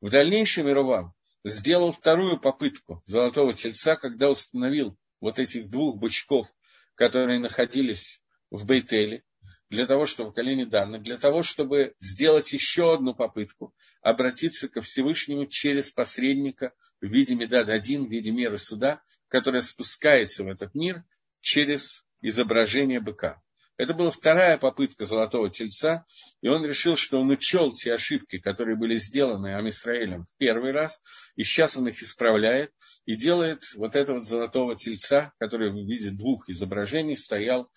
[0.01, 1.13] В дальнейшем Ировам
[1.45, 6.47] сделал вторую попытку Золотого Тельца, когда установил вот этих двух бычков,
[6.95, 9.23] которые находились в Бейтеле,
[9.71, 14.81] для того, чтобы в колене данных, для того, чтобы сделать еще одну попытку, обратиться ко
[14.81, 21.05] Всевышнему через посредника в виде Медад-1, в виде меры суда, которая спускается в этот мир
[21.39, 23.41] через изображение быка.
[23.77, 26.05] Это была вторая попытка Золотого Тельца,
[26.41, 31.01] и он решил, что он учел те ошибки, которые были сделаны Амисраэлем в первый раз,
[31.37, 32.73] и сейчас он их исправляет,
[33.05, 37.71] и делает вот этого Золотого Тельца, который в виде двух изображений стоял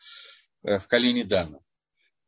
[0.64, 1.60] э, в колене Дана.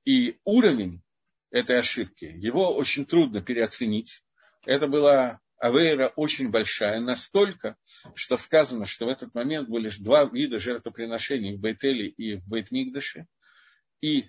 [0.07, 1.03] И уровень
[1.51, 4.23] этой ошибки, его очень трудно переоценить.
[4.65, 7.77] Это была Авейра очень большая, настолько,
[8.15, 13.27] что сказано, что в этот момент были два вида жертвоприношений в Бейтеле и в Бейтмигдаше
[14.01, 14.27] и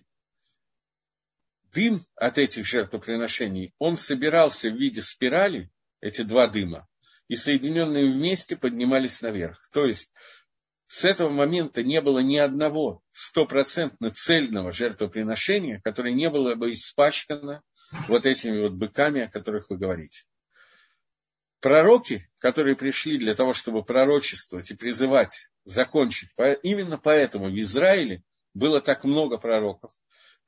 [1.74, 5.70] дым от этих жертвоприношений, он собирался в виде спирали,
[6.02, 6.88] эти два дыма,
[7.28, 9.70] и соединенные вместе поднимались наверх.
[9.72, 10.12] То есть
[10.88, 17.62] с этого момента не было ни одного стопроцентно цельного жертвоприношения, которое не было бы испачкано
[18.08, 20.24] вот этими вот быками, о которых вы говорите.
[21.60, 26.30] Пророки, которые пришли для того, чтобы пророчествовать и призывать закончить,
[26.64, 28.24] именно поэтому в Израиле
[28.54, 29.92] было так много пророков,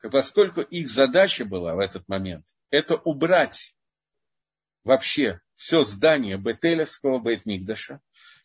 [0.10, 3.76] поскольку их задача была в этот момент, это убрать
[4.86, 8.00] вообще все здание Бетелевского Бейтмикдаша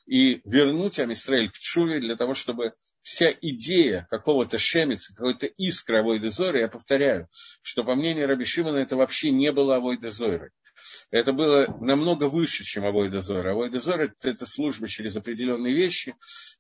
[0.07, 6.61] и вернуть Амисраэль к Чуве для того, чтобы вся идея какого-то шемица, какой-то искры Авойдезоры,
[6.61, 7.29] я повторяю,
[7.63, 10.53] что по мнению Раби Шимона это вообще не было Авойдезоры.
[11.11, 13.53] Это было намного выше, чем Авойдезора.
[13.53, 16.15] Авойдезор это, служба через определенные вещи.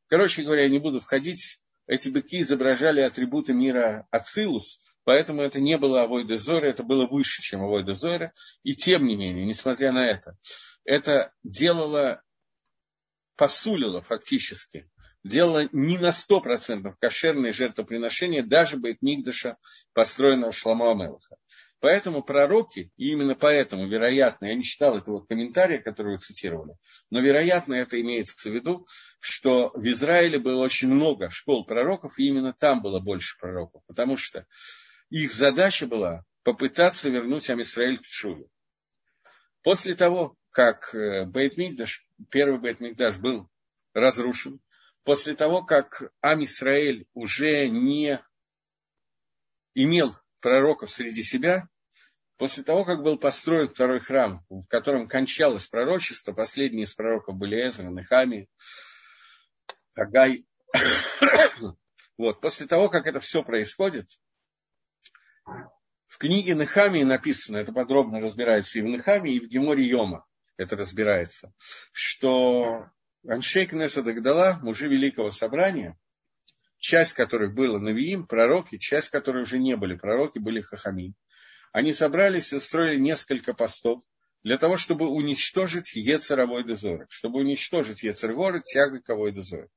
[0.09, 1.59] Короче говоря, я не буду входить.
[1.87, 7.42] Эти быки изображали атрибуты мира Ацилус, Поэтому это не было Авойда Зора, это было выше,
[7.42, 8.33] чем Авойда Зора.
[8.62, 10.37] И тем не менее, несмотря на это,
[10.85, 12.22] это делало,
[13.37, 14.88] посулило фактически,
[15.25, 19.57] делало не на 100% кошерное жертвоприношение даже Бейтмигдаша,
[19.92, 21.37] построенного Шламу Амелаха.
[21.81, 26.77] Поэтому пророки, и именно поэтому, вероятно, я не читал этого комментария, который вы цитировали,
[27.11, 28.87] но, вероятно, это имеется в виду,
[29.20, 34.16] что в Израиле было очень много школ пророков, и именно там было больше пророков, потому
[34.16, 34.47] что
[35.11, 38.47] их задача была попытаться вернуть Амисраэль к Чуве.
[39.62, 43.48] После того, как э, Бейтмикдаш, первый Бейтмикдаш был
[43.92, 44.61] разрушен,
[45.05, 48.22] после того, как Амисраэль уже не
[49.74, 51.68] имел пророков среди себя,
[52.37, 57.66] после того, как был построен второй храм, в котором кончалось пророчество, последние из пророков были
[57.66, 58.48] Эзра, Нехами,
[59.94, 60.44] Хагай.
[62.18, 64.09] вот, после того, как это все происходит,
[66.07, 70.77] в книге Нехамии написано, это подробно разбирается и в Нехамии, и в Геморе Йома это
[70.77, 71.53] разбирается,
[71.93, 72.90] что
[73.27, 75.99] Аншей Кнеса Дагдала, мужи Великого Собрания,
[76.79, 81.14] часть которых было Навиим, пророки, часть которых уже не были пророки, были Хахами.
[81.73, 84.03] Они собрались и устроили несколько постов
[84.43, 89.69] для того, чтобы уничтожить Ецеровой дозор, чтобы уничтожить Ецергоры тягой ковой дозор.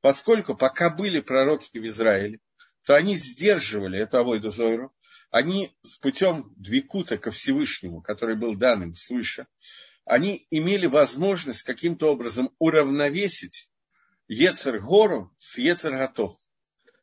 [0.00, 2.40] Поскольку пока были пророки в Израиле,
[2.84, 4.92] то они сдерживали эту Авойду Зойру,
[5.30, 9.46] они с путем двикута ко Всевышнему, который был дан им свыше,
[10.04, 13.70] они имели возможность каким-то образом уравновесить
[14.28, 16.34] Ецер-гору с Ецер-готов,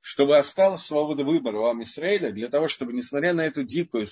[0.01, 4.07] чтобы осталась свобода выбора у Амисраэля для того, чтобы, несмотря на эту дикую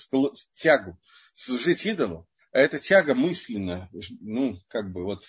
[0.54, 0.98] тягу
[1.34, 5.24] служить идолу, а эта тяга мысленно, ну, как бы вот,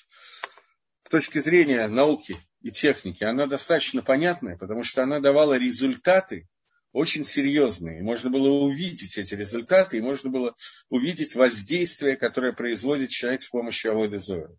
[1.03, 6.47] с точки зрения науки и техники, она достаточно понятная, потому что она давала результаты
[6.91, 8.01] очень серьезные.
[8.01, 10.55] можно было увидеть эти результаты, и можно было
[10.89, 14.55] увидеть воздействие, которое производит человек с помощью Аводы Зора.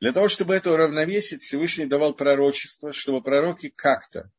[0.00, 4.30] Для того, чтобы это уравновесить, Всевышний давал пророчество, чтобы пророки как-то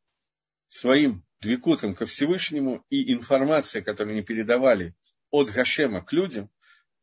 [0.67, 4.93] своим двикутом ко Всевышнему и информация, которую они передавали
[5.29, 6.49] от Гашема к людям,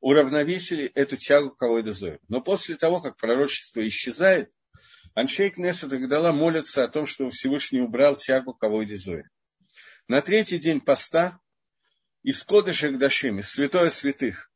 [0.01, 2.19] уравновесили эту тягу к Аводы Зора.
[2.29, 4.51] Но после того, как пророчество исчезает,
[5.15, 9.29] Аншей Кнессет Агдала молится о том, что Всевышний убрал тягу к Аводе Зоре.
[10.11, 11.39] На третий день поста
[12.25, 14.51] из Кодыша Гдашим, из святое святых,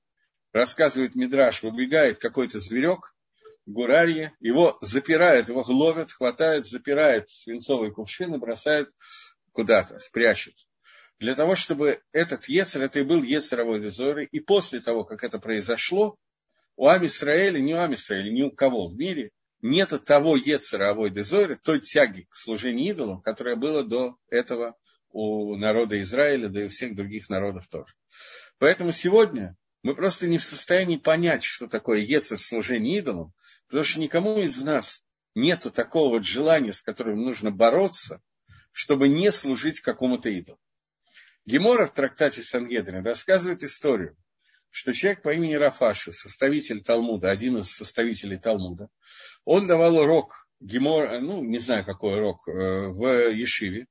[0.50, 3.14] рассказывает Мидраш, выбегает какой-то зверек,
[3.64, 8.90] гурарье, его запирают, его ловят, хватают, запирают в свинцовые кувшины, бросают
[9.52, 10.56] куда-то, спрячут.
[11.20, 15.38] Для того, чтобы этот Ецер, это и был Ецеровой дозоры, и после того, как это
[15.38, 16.18] произошло,
[16.74, 19.30] у Амисраэля, не у Амисраэля, ни у кого в мире
[19.62, 24.74] нет того Ецера Авой Дезоры, той тяги к служению идолам, которая была до этого
[25.14, 27.94] у народа Израиля, да и у всех других народов тоже.
[28.58, 33.32] Поэтому сегодня мы просто не в состоянии понять, что такое ецер служение идолам,
[33.68, 35.04] потому что никому из нас
[35.36, 38.20] нету такого вот желания, с которым нужно бороться,
[38.72, 40.58] чтобы не служить какому-то идолу.
[41.46, 44.16] Гемора в трактате Сангедрин рассказывает историю,
[44.70, 48.88] что человек по имени Рафаша, составитель Талмуда, один из составителей Талмуда,
[49.44, 53.86] он давал урок Гемор, ну, не знаю, какой урок, э, в Ешиве,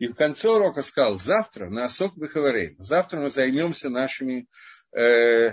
[0.00, 4.48] и в конце урока сказал, завтра на Асок Бехаварей, завтра мы займемся нашими,
[4.96, 5.50] э,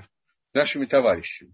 [0.54, 1.54] нашими товарищами.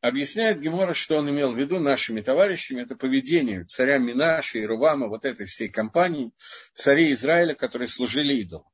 [0.00, 5.06] Объясняет Гемора, что он имел в виду нашими товарищами, это поведение царя Минаша и Рувама,
[5.06, 6.32] вот этой всей компании,
[6.74, 8.66] царей Израиля, которые служили идолам.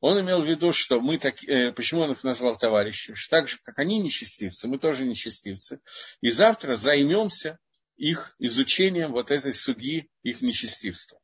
[0.00, 3.48] Он имел в виду, что мы так, э, почему он их назвал товарищами, что так
[3.48, 5.80] же, как они нечестивцы, мы тоже нечестивцы.
[6.22, 7.58] И завтра займемся
[7.96, 11.20] их изучением вот этой суги, их нечестивства.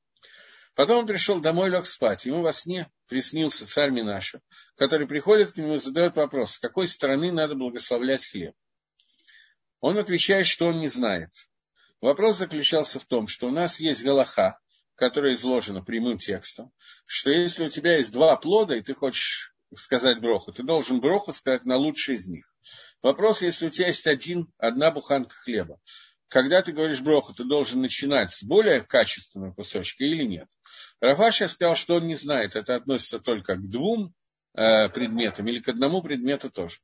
[0.75, 2.25] Потом он пришел домой, лег спать.
[2.25, 4.41] Ему во сне приснился царь Минаша,
[4.77, 8.55] который приходит к нему и задает вопрос, с какой стороны надо благословлять хлеб.
[9.81, 11.31] Он отвечает, что он не знает.
[12.01, 14.59] Вопрос заключался в том, что у нас есть галаха,
[14.95, 16.73] которая изложена прямым текстом,
[17.07, 21.33] что если у тебя есть два плода, и ты хочешь сказать броху, ты должен броху
[21.33, 22.55] сказать на лучший из них.
[23.03, 25.81] Вопрос, если у тебя есть один, одна буханка хлеба,
[26.33, 30.49] когда ты говоришь броху, ты должен начинать с более качественного кусочка или нет.
[30.99, 34.15] Рафаша сказал, что он не знает, это относится только к двум
[34.55, 36.79] э, предметам или к одному предмету тоже.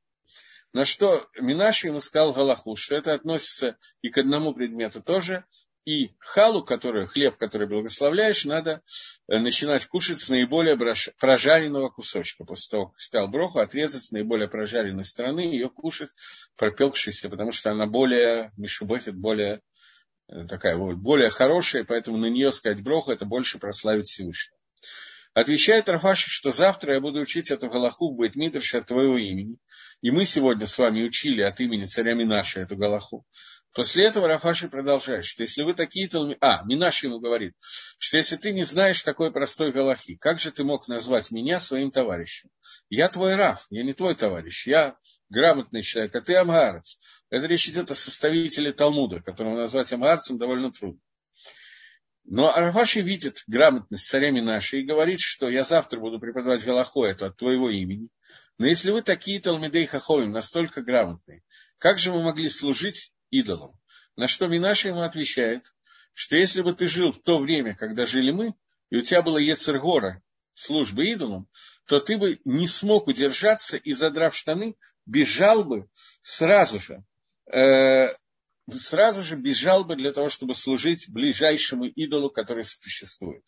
[0.74, 5.46] На что Минаши ему сказал Галаху, что это относится и к одному предмету тоже,
[5.89, 8.82] и халу, который, хлеб, который благословляешь, надо
[9.26, 10.76] э, начинать кушать с наиболее
[11.18, 12.45] прожаренного кусочка.
[12.45, 16.11] После того, как сказал броху, отрезать с наиболее прожаренной стороны, ее кушать,
[16.57, 19.62] пропекшейся, потому что она более, мишубофит, более
[20.28, 24.59] э, такая более хорошая, поэтому на нее сказать броху, это больше прославить Всевышнего.
[25.32, 29.59] Отвечает Рафаши, что завтра я буду учить эту Галаху в Бейтмитрше от твоего имени.
[30.03, 33.24] И мы сегодня с вами учили от имени царя Минаша эту Галаху.
[33.74, 36.36] После этого Рафаши продолжает, что если вы такие толми...
[36.40, 37.54] А, Минаш ему говорит,
[37.98, 41.90] что если ты не знаешь такой простой Галахи, как же ты мог назвать меня своим
[41.90, 42.48] товарищем?
[42.88, 44.96] Я твой Раф, я не твой товарищ, я
[45.28, 46.98] грамотный человек, а ты Амгарец.
[47.30, 51.00] Это речь идет о составителе Талмуда, которого назвать Амгарцем довольно трудно.
[52.24, 57.26] Но Рафаши видит грамотность царя Минаши и говорит, что я завтра буду преподавать Галаху это
[57.26, 58.08] от твоего имени.
[58.58, 61.42] Но если вы такие Талмидей Хаховим, настолько грамотные,
[61.78, 63.79] как же вы могли служить идолом.
[64.16, 65.72] На что Минаша ему отвечает,
[66.12, 68.55] что если бы ты жил в то время, когда жили мы,
[68.91, 70.22] и у тебя было Ецергора,
[70.55, 71.49] службы идолом,
[71.87, 74.74] то ты бы не смог удержаться и, задрав штаны,
[75.07, 75.89] бежал бы
[76.20, 77.05] сразу же,
[77.53, 78.12] э,
[78.74, 83.45] сразу же бежал бы для того, чтобы служить ближайшему идолу, который существует.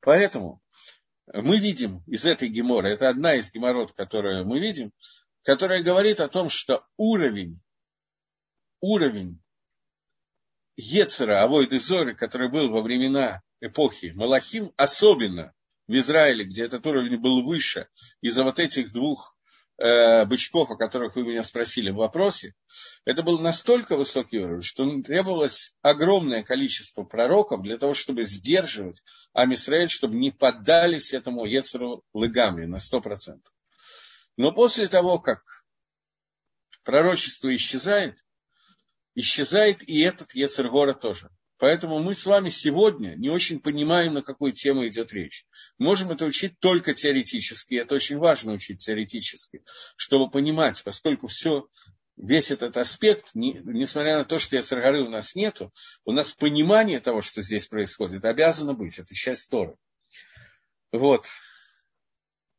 [0.00, 0.60] Поэтому
[1.32, 4.92] мы видим из этой геморы, это одна из геморрот, которую мы видим,
[5.42, 7.60] которая говорит о том, что уровень
[8.80, 9.40] уровень
[10.76, 15.52] Ецера, Авойды Зоры, который был во времена эпохи Малахим, особенно
[15.86, 17.88] в Израиле, где этот уровень был выше,
[18.20, 19.36] из-за вот этих двух
[19.76, 22.54] э, бычков, о которых вы меня спросили в вопросе,
[23.04, 29.02] это был настолько высокий уровень, что требовалось огромное количество пророков для того, чтобы сдерживать
[29.32, 33.40] Амисраэль, чтобы не поддались этому Ецеру Лыгамри на 100%.
[34.36, 35.42] Но после того, как
[36.84, 38.24] пророчество исчезает,
[39.14, 41.30] исчезает и этот Ецергора тоже.
[41.60, 45.44] Поэтому мы с вами сегодня не очень понимаем, на какую тему идет речь.
[45.76, 49.62] Можем это учить только теоретически, это очень важно учить теоретически,
[49.94, 51.68] чтобы понимать, поскольку все,
[52.16, 55.70] весь этот аспект, не, несмотря на то, что Ецергоры у нас нету,
[56.06, 59.76] у нас понимание того, что здесь происходит, обязано быть, это часть Торы.
[60.92, 61.26] Вот.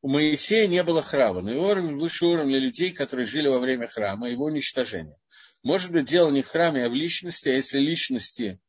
[0.03, 3.87] У Моисея не было храма, но его уровень выше уровня людей, которые жили во время
[3.87, 5.17] храма, его уничтожения.
[5.63, 8.59] Может быть, дело не в храме, а в личности, а если личности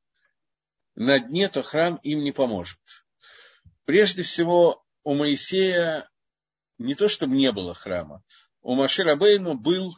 [0.95, 2.79] на дне, то храм им не поможет.
[3.85, 6.09] Прежде всего, у Моисея
[6.79, 8.23] не то, чтобы не было храма,
[8.61, 9.97] у Машира Бейну был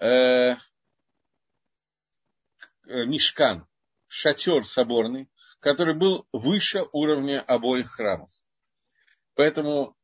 [0.00, 0.56] э,
[2.84, 3.66] мешкан,
[4.06, 8.30] шатер соборный, который был выше уровня обоих храмов.
[9.34, 9.96] Поэтому,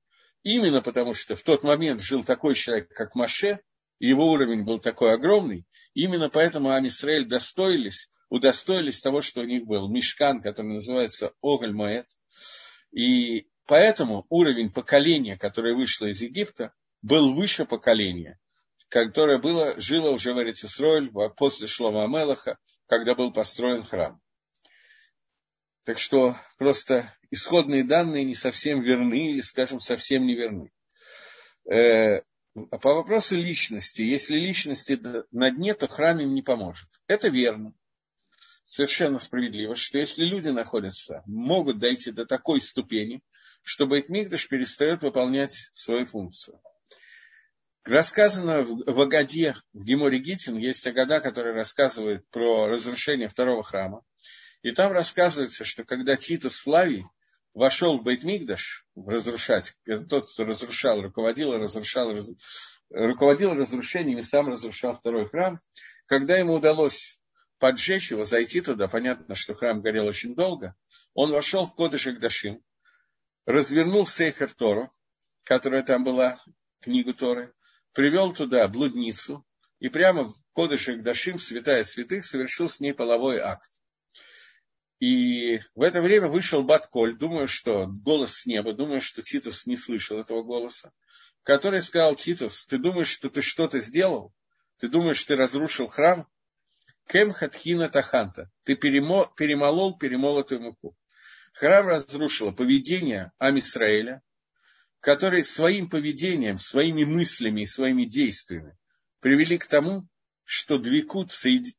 [0.42, 3.60] именно потому что в тот момент жил такой человек, как Маше,
[3.98, 9.88] его уровень был такой огромный, именно поэтому Амисраэль достоились, удостоились того, что у них был
[9.88, 12.06] мешкан, который называется Оголь Маэт.
[12.92, 16.72] И поэтому уровень поколения, которое вышло из Египта,
[17.02, 18.38] был выше поколения,
[18.88, 24.20] которое было, жило уже в Эритисройль после Шлома Амелаха, когда был построен храм.
[25.84, 30.70] Так что просто исходные данные не совсем верны или, скажем, совсем не верны.
[32.70, 35.00] А по вопросу личности, если личности
[35.30, 36.88] на дне, то храм им не поможет.
[37.06, 37.72] Это верно.
[38.66, 43.22] Совершенно справедливо, что если люди находятся, могут дойти до такой ступени,
[43.62, 46.60] чтобы Этмигдаш перестает выполнять свою функцию.
[47.84, 54.02] Рассказано в Агаде, в Геморе Гитин, есть Агада, которая рассказывает про разрушение второго храма.
[54.62, 57.06] И там рассказывается, что когда Титус Флавий
[57.58, 59.74] вошел в Бейтмигдаш разрушать,
[60.08, 62.30] тот, кто разрушал, руководил, разрушал, раз,
[62.88, 65.60] руководил разрушением и сам разрушал второй храм,
[66.06, 67.20] когда ему удалось
[67.58, 70.76] поджечь его, зайти туда, понятно, что храм горел очень долго,
[71.14, 72.62] он вошел в Кодыш Дашим,
[73.44, 74.92] развернул Сейхер Тору,
[75.42, 76.40] которая там была,
[76.80, 77.52] книгу Торы,
[77.92, 79.44] привел туда блудницу,
[79.80, 83.77] и прямо в Кодыш Дашим, святая святых, совершил с ней половой акт.
[85.00, 89.76] И в это время вышел Батколь, думаю, что голос с неба, думаю, что Титус не
[89.76, 90.92] слышал этого голоса,
[91.44, 94.32] который сказал, Титус, ты думаешь, что ты что-то сделал?
[94.80, 96.26] Ты думаешь, ты разрушил храм?
[97.06, 98.50] Кем хатхина таханта.
[98.64, 100.96] Ты перемо, перемолол перемолотую муку.
[101.52, 104.22] Храм разрушило поведение Амисраэля,
[105.00, 108.76] который своим поведением, своими мыслями и своими действиями
[109.20, 110.08] привели к тому,
[110.44, 111.32] что двикут,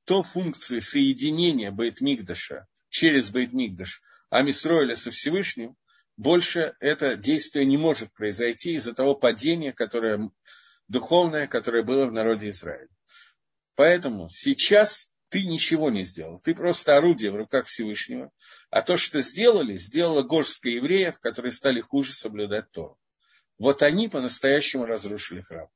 [0.06, 5.76] то функции соединения Бейтмигдаша через Бейтмигдаш Амисроиля со Всевышним,
[6.18, 10.32] больше это действие не может произойти из-за того падения, которое
[10.88, 12.90] духовное, которое было в народе Израиля.
[13.76, 16.40] Поэтому сейчас ты ничего не сделал.
[16.40, 18.32] Ты просто орудие в руках Всевышнего.
[18.70, 22.98] А то, что сделали, сделала горстка евреев, которые стали хуже соблюдать то.
[23.58, 25.70] Вот они по-настоящему разрушили храм.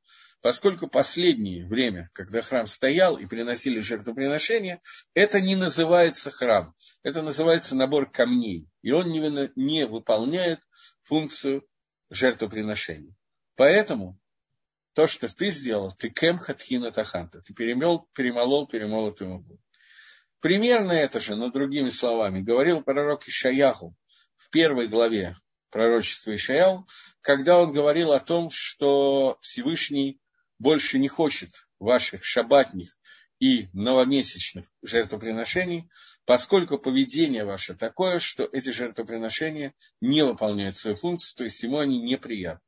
[0.44, 4.82] Поскольку последнее время, когда храм стоял и приносили жертвоприношения,
[5.14, 6.76] это не называется храм.
[7.02, 8.68] Это называется набор камней.
[8.82, 9.22] И он не,
[9.56, 10.60] не выполняет
[11.04, 11.66] функцию
[12.10, 13.16] жертвоприношений.
[13.56, 14.20] Поэтому
[14.94, 17.40] то, что ты сделал, ты кем хатхина таханта.
[17.40, 19.62] Ты перемел, перемолол перемолотую муку.
[20.42, 23.96] Примерно это же, но другими словами, говорил пророк Ишаяху
[24.36, 25.38] в первой главе
[25.70, 26.86] пророчества Ишаяху,
[27.22, 30.20] когда он говорил о том, что Всевышний
[30.64, 32.98] больше не хочет ваших шабатних
[33.40, 35.90] и новомесячных жертвоприношений,
[36.24, 42.02] поскольку поведение ваше такое, что эти жертвоприношения не выполняют свою функцию, то есть ему они
[42.02, 42.64] неприятны.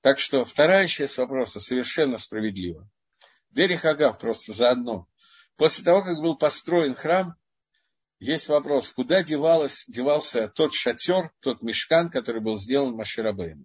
[0.00, 2.90] Так что вторая часть вопроса совершенно справедлива.
[3.50, 5.06] Дерих Агав просто заодно.
[5.56, 7.36] После того, как был построен храм,
[8.18, 13.64] есть вопрос, куда девалось, девался тот шатер, тот мешкан, который был сделан Маширабейном.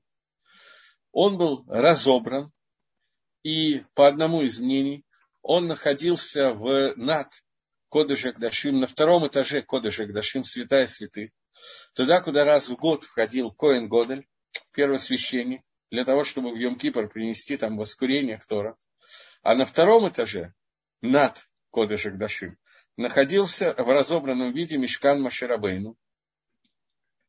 [1.12, 2.52] Он был разобран,
[3.44, 5.06] и по одному из мнений,
[5.42, 7.28] он находился в над
[7.90, 11.32] Кодыша Дашим, на втором этаже Кодыша Дашим, святая святых,
[11.94, 14.28] туда, куда раз в год входил Коэн Годель,
[14.72, 18.78] первосвященник, для того, чтобы в Йом-Кипр принести там воскурение Тора.
[19.42, 20.54] А на втором этаже,
[21.02, 22.58] над Кодышек Дашим,
[22.96, 25.98] находился в разобранном виде мешкан Маширабейну.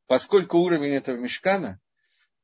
[0.06, 1.80] Поскольку уровень этого мешкана,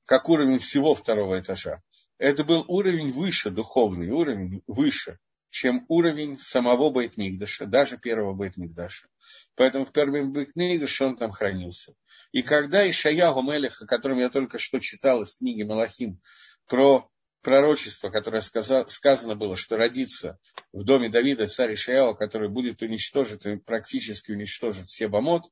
[0.04, 1.82] как уровень всего второго этажа,
[2.18, 5.18] это был уровень выше, духовный уровень выше,
[5.50, 9.08] чем уровень самого Бейтмигдаша, даже первого Бейтмигдаша.
[9.54, 11.94] Поэтому в первом Бейтмигдаше он там хранился.
[12.32, 16.20] И когда Ишаяху Мелех, о котором я только что читал из книги Малахим,
[16.66, 17.08] про
[17.42, 20.38] пророчество, которое сказано, было, что родится
[20.72, 25.44] в доме Давида царь Ишаяху, который будет уничтожить, практически уничтожить все бомот,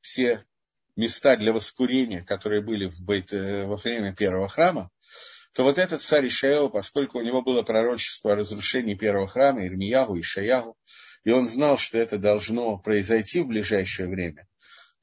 [0.00, 0.44] все
[0.96, 4.90] места для воскурения, которые были в Бейт, э, во время первого храма,
[5.56, 10.20] то вот этот царь Ишаэл, поскольку у него было пророчество о разрушении первого храма, Ирмиягу,
[10.20, 10.76] Ишаягу,
[11.24, 14.46] и он знал, что это должно произойти в ближайшее время,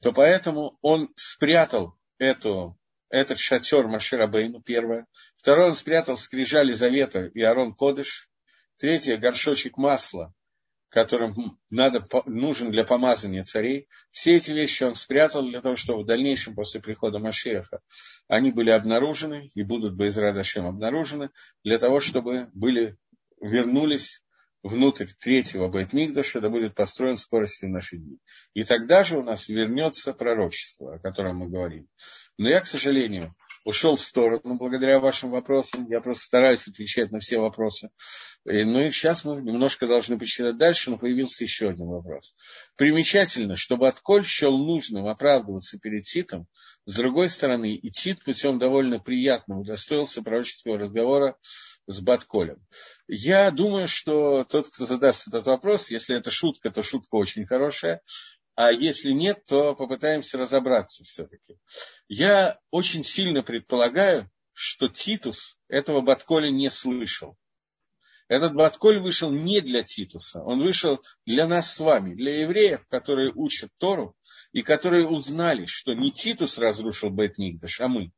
[0.00, 2.78] то поэтому он спрятал эту,
[3.08, 5.06] этот шатер Маширабейну, первое.
[5.36, 8.28] Второе, он спрятал скрижали завета и Арон Кодыш.
[8.78, 10.32] Третье, горшочек масла
[10.94, 13.88] которым надо, нужен для помазания царей.
[14.12, 17.80] Все эти вещи он спрятал для того, чтобы в дальнейшем, после прихода Машеха,
[18.28, 21.30] они были обнаружены и будут бы из обнаружены,
[21.64, 22.96] для того, чтобы были,
[23.40, 24.22] вернулись
[24.62, 28.18] внутрь третьего Байтмигдаша, да будет построен скоростью в наши дни.
[28.54, 31.88] И тогда же у нас вернется пророчество, о котором мы говорим.
[32.38, 33.32] Но я, к сожалению,
[33.64, 35.86] ушел в сторону благодаря вашим вопросам.
[35.88, 37.90] Я просто стараюсь отвечать на все вопросы.
[38.44, 42.34] Ну и сейчас мы немножко должны почитать дальше, но появился еще один вопрос.
[42.76, 46.46] Примечательно, чтобы Отколь счел нужным оправдываться перед Титом,
[46.84, 51.36] с другой стороны, и Тит путем довольно приятного удостоился пророческого разговора
[51.86, 52.58] с Батколем.
[53.08, 58.02] Я думаю, что тот, кто задаст этот вопрос, если это шутка, то шутка очень хорошая,
[58.54, 61.58] а если нет, то попытаемся разобраться все-таки.
[62.08, 67.36] Я очень сильно предполагаю, что Титус этого Батколя не слышал.
[68.28, 73.32] Этот Батколь вышел не для Титуса, он вышел для нас с вами, для евреев, которые
[73.34, 74.16] учат Тору
[74.52, 78.12] и которые узнали, что не Титус разрушил Бет-Мигдаш, а мы.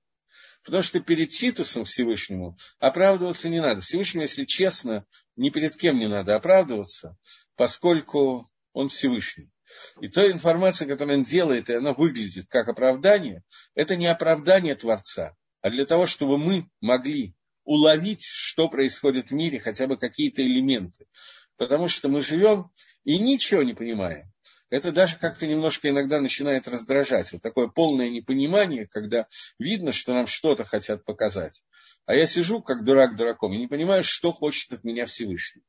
[0.65, 3.81] Потому что перед Титусом Всевышнему оправдываться не надо.
[3.81, 7.17] Всевышнему, если честно, ни перед кем не надо оправдываться,
[7.57, 9.51] поскольку он Всевышний.
[10.01, 13.43] И та информация, которую он делает, и она выглядит как оправдание,
[13.75, 19.59] это не оправдание Творца, а для того, чтобы мы могли уловить, что происходит в мире,
[19.59, 21.07] хотя бы какие-то элементы.
[21.57, 22.71] Потому что мы живем
[23.05, 24.33] и ничего не понимаем.
[24.69, 27.33] Это даже как-то немножко иногда начинает раздражать.
[27.33, 29.27] Вот такое полное непонимание, когда
[29.59, 31.63] видно, что нам что-то хотят показать.
[32.05, 35.63] А я сижу как дурак дураком и не понимаю, что хочет от меня Всевышний.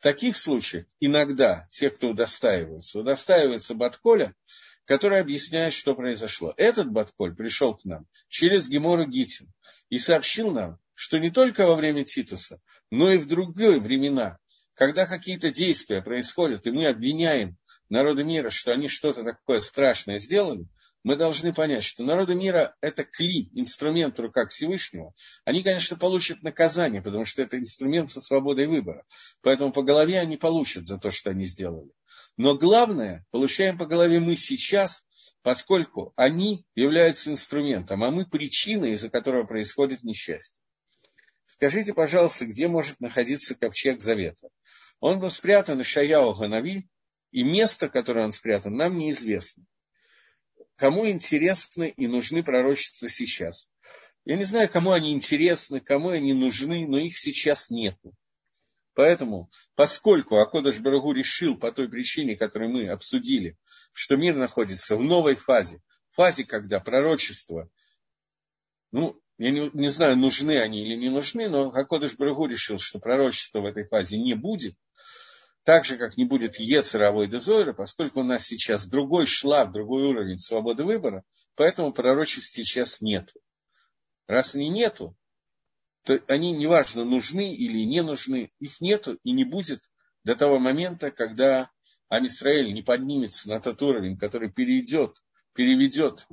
[0.00, 4.34] Таких случаях иногда те, кто удостаивается, удостаивается Батколя,
[4.86, 6.54] который объясняет, что произошло.
[6.56, 9.52] Этот Батколь пришел к нам через Гемора Гитин
[9.90, 14.38] и сообщил нам, что не только во время Титуса, но и в другие времена,
[14.74, 17.58] когда какие-то действия происходят, и мы обвиняем
[17.90, 20.66] народы мира, что они что-то такое страшное сделали,
[21.02, 25.14] мы должны понять, что народы мира– это кли, инструмент в Всевышнего.
[25.44, 29.06] Они, конечно, получат наказание, потому что это инструмент со свободой выбора.
[29.40, 31.90] Поэтому по голове они получат за то, что они сделали.
[32.36, 35.06] Но главное, получаем по голове мы сейчас,
[35.42, 40.62] поскольку они являются инструментом, а мы причиной, из-за которого происходит несчастье.
[41.46, 44.48] Скажите, пожалуйста, где может находиться ковчег Завета?
[45.00, 46.88] Он был спрятан в Шаяу Ганави,
[47.30, 49.64] и место, которое он спрятан, нам неизвестно.
[50.80, 53.68] Кому интересны и нужны пророчества сейчас?
[54.24, 58.14] Я не знаю, кому они интересны, кому они нужны, но их сейчас нету.
[58.94, 63.58] Поэтому, поскольку Акодыш Барагу решил по той причине, которую мы обсудили,
[63.92, 67.68] что мир находится в новой фазе, фазе, когда пророчество,
[68.90, 72.98] ну, я не, не знаю, нужны они или не нужны, но Акодыш Барагу решил, что
[73.00, 74.76] пророчества в этой фазе не будет,
[75.64, 80.38] так же, как не будет Ецеровой Дезойра, поскольку у нас сейчас другой шлаг, другой уровень
[80.38, 83.32] свободы выбора, поэтому пророчеств сейчас нет.
[84.26, 85.16] Раз они нету,
[86.04, 89.80] то они, неважно, нужны или не нужны, их нету и не будет
[90.24, 91.70] до того момента, когда
[92.08, 95.16] Амисраэль не поднимется на тот уровень, который перейдет,
[95.54, 96.26] переведет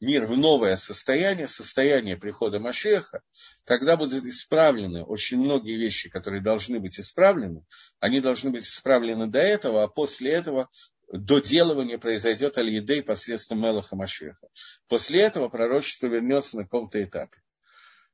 [0.00, 3.22] мир в новое состояние, состояние прихода Машеха,
[3.64, 7.64] когда будут исправлены очень многие вещи, которые должны быть исправлены,
[8.00, 10.68] они должны быть исправлены до этого, а после этого
[11.12, 14.48] доделывание произойдет Аль-Едей посредством Мелаха Машеха.
[14.88, 17.38] После этого пророчество вернется на каком-то этапе.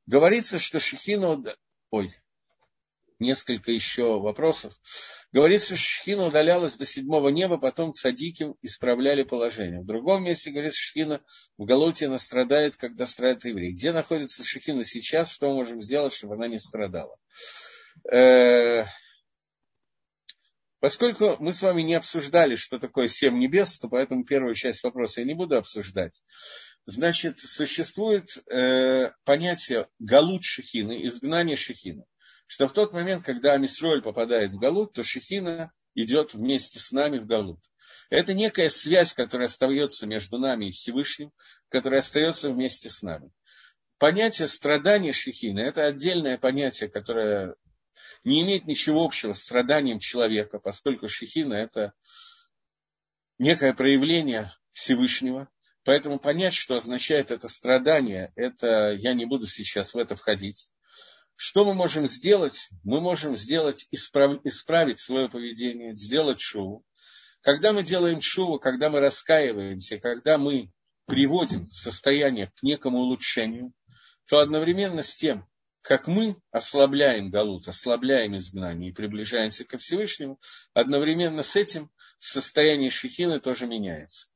[0.07, 1.43] Говорится, что Шехина...
[1.91, 2.13] Ой,
[3.21, 4.75] несколько еще вопросов.
[5.33, 9.81] Говорится, что Шхина удалялась до седьмого неба, потом цадиким исправляли положение.
[9.81, 11.23] В другом месте говорится, Шхина
[11.57, 13.73] в Галуте она страдает, когда страдает еврей.
[13.73, 17.17] Где находится Шхина сейчас, что мы можем сделать, чтобы она не страдала?
[18.11, 18.85] Э,
[20.81, 25.21] поскольку мы с вами не обсуждали, что такое семь небес, то поэтому первую часть вопроса
[25.21, 26.23] я не буду обсуждать.
[26.87, 32.05] Значит, существует э, понятие галут шехины, изгнание шехины
[32.51, 37.19] что в тот момент, когда Амисроль попадает в Галут, то Шехина идет вместе с нами
[37.19, 37.61] в Галут.
[38.11, 41.31] Это некая связь, которая остается между нами и Всевышним,
[41.69, 43.31] которая остается вместе с нами.
[43.99, 47.55] Понятие страдания Шехина– это отдельное понятие, которое
[48.25, 51.93] не имеет ничего общего с страданием человека, поскольку Шехина– это
[53.39, 55.49] некое проявление Всевышнего.
[55.85, 60.69] Поэтому понять, что означает это страдание, это я не буду сейчас в это входить.
[61.43, 62.69] Что мы можем сделать?
[62.85, 66.85] Мы можем сделать, исправ, исправить свое поведение, сделать шоу.
[67.41, 70.71] Когда мы делаем шоу, когда мы раскаиваемся, когда мы
[71.07, 73.73] приводим состояние к некому улучшению,
[74.29, 75.49] то одновременно с тем,
[75.81, 80.39] как мы ослабляем Галут, ослабляем изгнание и приближаемся ко Всевышнему,
[80.75, 84.29] одновременно с этим состояние Шехины тоже меняется.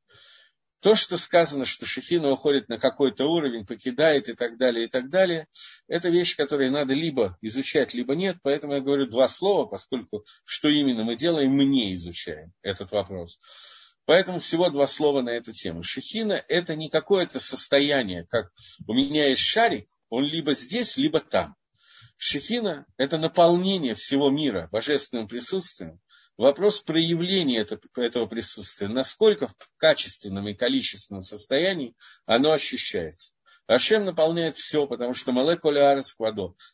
[0.84, 5.08] То, что сказано, что Шехина уходит на какой-то уровень, покидает и так далее, и так
[5.08, 5.48] далее,
[5.88, 8.36] это вещь, которую надо либо изучать, либо нет.
[8.42, 13.40] Поэтому я говорю два слова, поскольку что именно мы делаем, мы не изучаем этот вопрос.
[14.04, 15.82] Поэтому всего два слова на эту тему.
[15.82, 18.52] Шехина– это не какое-то состояние, как
[18.86, 21.56] у меня есть шарик, он либо здесь, либо там.
[22.18, 25.98] Шехина– это наполнение всего мира божественным присутствием,
[26.36, 31.94] Вопрос проявления этого присутствия, насколько в качественном и количественном состоянии
[32.26, 33.34] оно ощущается.
[33.68, 36.16] Ашем наполняет все, потому что Малеколя Арес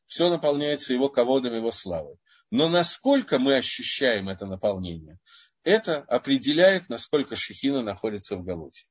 [0.06, 2.16] все наполняется его ководом, его славой.
[2.50, 5.18] Но насколько мы ощущаем это наполнение,
[5.62, 8.86] это определяет, насколько Шехина находится в Галуте.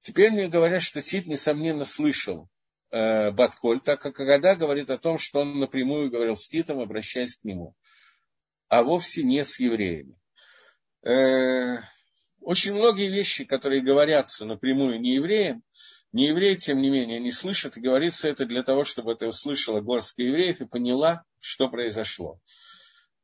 [0.00, 2.48] Теперь мне говорят, что Тит, несомненно, слышал
[2.90, 7.36] э, Батколь, так как Агада говорит о том, что он напрямую говорил с Титом, обращаясь
[7.36, 7.76] к нему
[8.72, 10.18] а вовсе не с евреями.
[11.02, 11.82] Э,
[12.40, 15.62] очень многие вещи, которые говорятся напрямую не евреям,
[16.12, 19.82] не евреи, тем не менее, не слышат, и говорится это для того, чтобы это услышала
[19.82, 22.40] горстка евреев и поняла, что произошло.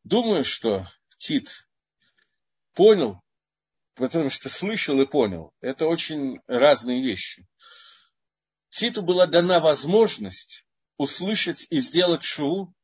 [0.05, 0.87] Думаю, что
[1.17, 1.67] Тит
[2.75, 3.23] понял,
[3.95, 5.55] потому что слышал и понял.
[5.63, 7.47] Это очень разные вещи.
[8.69, 10.67] Титу была дана возможность
[10.99, 12.75] услышать и сделать шоу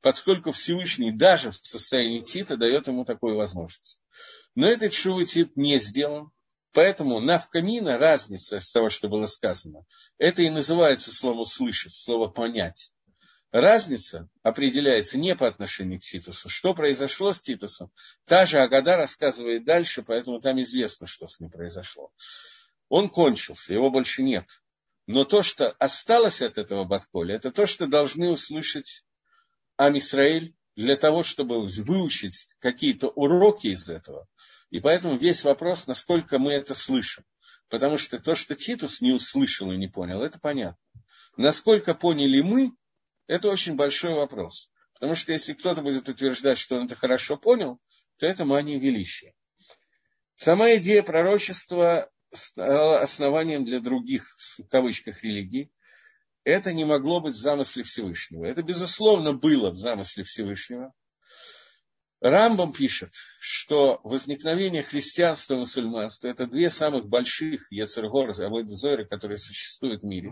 [0.00, 4.00] поскольку Всевышний даже в состоянии Тита дает ему такую возможность.
[4.54, 6.30] Но этот шувы Тит не сделан,
[6.72, 9.84] поэтому навкамина, разница с того, что было сказано,
[10.18, 12.92] это и называется слово «слышать», слово «понять».
[13.52, 16.48] Разница определяется не по отношению к Титусу.
[16.48, 17.90] Что произошло с Титусом?
[18.24, 22.12] Та же Агада рассказывает дальше, поэтому там известно, что с ним произошло.
[22.88, 24.46] Он кончился, его больше нет.
[25.08, 29.04] Но то, что осталось от этого Батколя, это то, что должны услышать
[29.80, 34.28] Амисраэль для того, чтобы выучить какие-то уроки из этого.
[34.70, 37.24] И поэтому весь вопрос, насколько мы это слышим.
[37.68, 40.78] Потому что то, что Титус не услышал и не понял, это понятно.
[41.36, 42.72] Насколько поняли мы,
[43.26, 44.70] это очень большой вопрос.
[44.94, 47.80] Потому что если кто-то будет утверждать, что он это хорошо понял,
[48.18, 49.32] то это мания величия.
[50.36, 55.70] Сама идея пророчества стала основанием для других, в кавычках, религий.
[56.44, 58.46] Это не могло быть в замысле Всевышнего.
[58.46, 60.92] Это, безусловно, было в замысле Всевышнего.
[62.20, 70.02] Рамбам пишет, что возникновение христианства и мусульманства– это две самых больших Ецергор, Авойдезоры, которые существуют
[70.02, 70.30] в мире.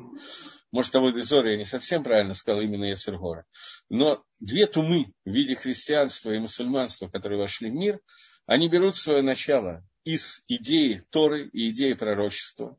[0.71, 3.47] Может, Авойдезоры я не совсем правильно сказал, именно Ецергора.
[3.89, 8.01] Но две тумы в виде христианства и мусульманства, которые вошли в мир,
[8.45, 12.79] они берут свое начало из идеи Торы и идеи пророчества.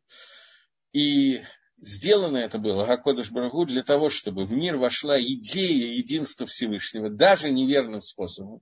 [0.93, 1.41] И
[1.81, 7.51] сделано это было, Гакодыш Барагу, для того, чтобы в мир вошла идея единства Всевышнего, даже
[7.51, 8.61] неверным способом.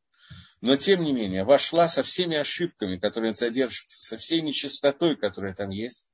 [0.61, 5.70] Но тем не менее вошла со всеми ошибками, которые содержатся, со всей нечистотой, которая там
[5.70, 6.09] есть,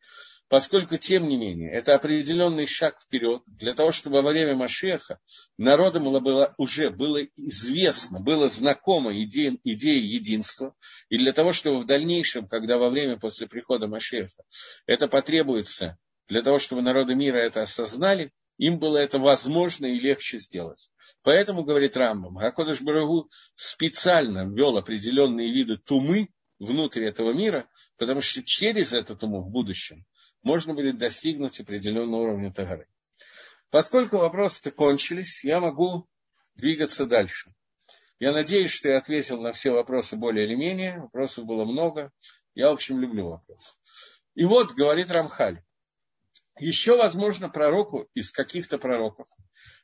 [0.49, 5.19] поскольку, тем не менее, это определенный шаг вперед для того, чтобы во время Машеха
[5.57, 10.75] народам было, уже было известно, было знакомо идея, идея единства,
[11.09, 14.43] и для того, чтобы в дальнейшем, когда во время после прихода Машеха
[14.85, 15.97] это потребуется,
[16.27, 20.89] для того, чтобы народы мира это осознали, им было это возможно и легче сделать.
[21.23, 27.67] Поэтому, говорит Рамбам, Гакодыш Барагу специально ввел определенные виды тумы внутрь этого мира,
[27.97, 30.05] потому что через эту туму в будущем
[30.43, 32.87] можно будет достигнуть определенного уровня Тагары.
[33.69, 36.07] Поскольку вопросы-то кончились, я могу
[36.55, 37.53] двигаться дальше.
[38.19, 40.99] Я надеюсь, что я ответил на все вопросы более или менее.
[40.99, 42.11] Вопросов было много.
[42.53, 43.75] Я, в общем, люблю вопросы.
[44.35, 45.63] И вот, говорит Рамхаль,
[46.57, 49.27] еще возможно пророку из каких-то пророков,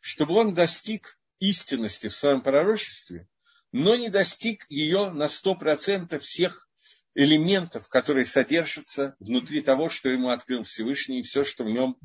[0.01, 3.27] чтобы он достиг истинности в своем пророчестве,
[3.71, 6.69] но не достиг ее на сто процентов всех
[7.15, 11.97] элементов, которые содержатся внутри того, что ему открыл Всевышний, и все, что в нем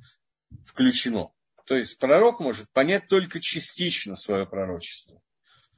[0.66, 1.30] включено.
[1.66, 5.20] То есть пророк может понять только частично свое пророчество.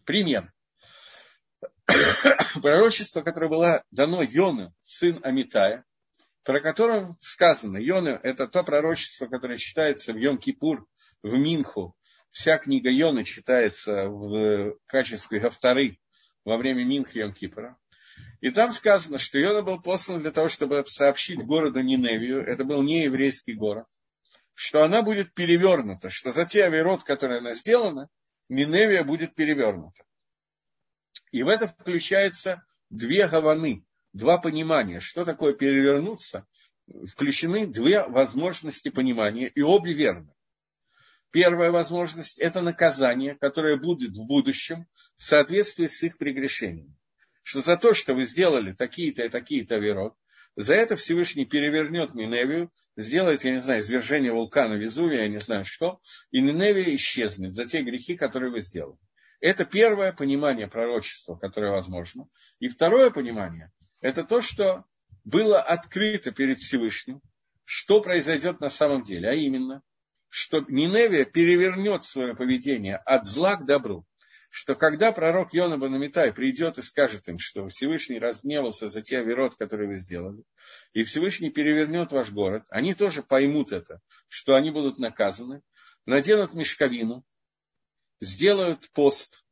[0.04, 0.52] Пример.
[2.62, 5.84] Пророчество, которое было дано Йону, сын Амитая,
[6.46, 10.84] про которое сказано, Йона– это то пророчество, которое читается в Йом-Кипур,
[11.24, 11.96] в Минху.
[12.30, 15.98] Вся книга Йона читается в качестве Гавтары
[16.44, 17.74] во время Минхи Йом-Кипура.
[18.40, 22.80] И там сказано, что Йона был послан для того, чтобы сообщить городу Ниневию, это был
[22.82, 23.86] не еврейский город,
[24.54, 28.08] что она будет перевернута, что за те авирот, которые она сделана,
[28.48, 30.04] Ниневия будет перевернута.
[31.32, 33.85] И в это включается две гаваны,
[34.16, 36.46] два понимания, что такое перевернуться,
[37.06, 40.32] включены две возможности понимания, и обе верны.
[41.30, 44.86] Первая возможность– это наказание, которое будет в будущем
[45.16, 46.96] в соответствии с их прегрешениями.
[47.42, 50.14] Что за то, что вы сделали такие-то и такие-то верот,
[50.56, 55.66] за это Всевышний перевернет Ниневию, сделает, я не знаю, извержение вулкана Везувия, я не знаю
[55.66, 56.00] что,
[56.30, 58.98] и Ниневия исчезнет за те грехи, которые вы сделали.
[59.40, 62.26] Это первое понимание пророчества, которое возможно.
[62.58, 63.70] И второе понимание
[64.06, 64.84] это то, что
[65.24, 67.20] было открыто перед Всевышним,
[67.64, 69.82] что произойдет на самом деле, а именно,
[70.28, 74.06] что Ниневия перевернет свое поведение от зла к добру.
[74.48, 79.56] Что когда пророк Йона Банамитай придет и скажет им, что Всевышний разгневался за те оверот,
[79.56, 80.44] которые вы сделали,
[80.92, 85.62] и Всевышний перевернет ваш город, они тоже поймут это, что они будут наказаны,
[86.06, 87.24] наденут мешковину,
[88.20, 89.44] сделают пост,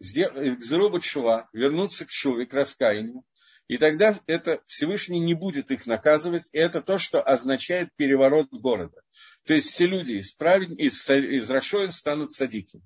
[0.00, 3.24] сделают шува, вернутся к шуве, к раскаянию,
[3.70, 6.50] и тогда это Всевышний не будет их наказывать.
[6.52, 9.00] И это то, что означает переворот города.
[9.46, 12.82] То есть все люди из, праведь, из, из Рашоин станут садики.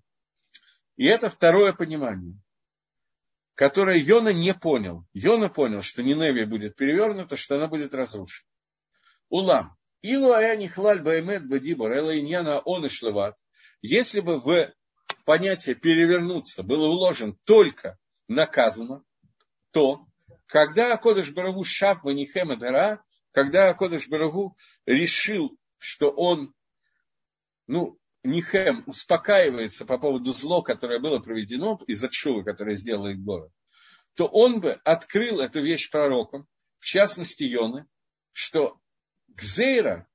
[0.96, 2.34] И это второе понимание,
[3.54, 5.06] которое Йона не понял.
[5.14, 8.46] Йона понял, что Ниневия будет перевернута, что она будет разрушена.
[9.30, 9.78] Улам.
[10.02, 13.38] Илу ая нихлаль баймет бадибор, эла иньяна он и шлеват.
[13.80, 14.74] Если бы в
[15.24, 17.96] понятие перевернуться было вложен только
[18.28, 19.02] наказано,
[19.70, 20.06] то
[20.46, 26.54] когда Акодыш Барагу шав ванихем дара, когда Акодыш Барагу решил, что он,
[27.66, 33.52] ну, Нихем успокаивается по поводу зло, которое было проведено из-за чувы, которое сделал их город,
[34.14, 37.86] то он бы открыл эту вещь пророкам, в частности Йоны,
[38.32, 38.80] что
[39.28, 40.08] Гзейра,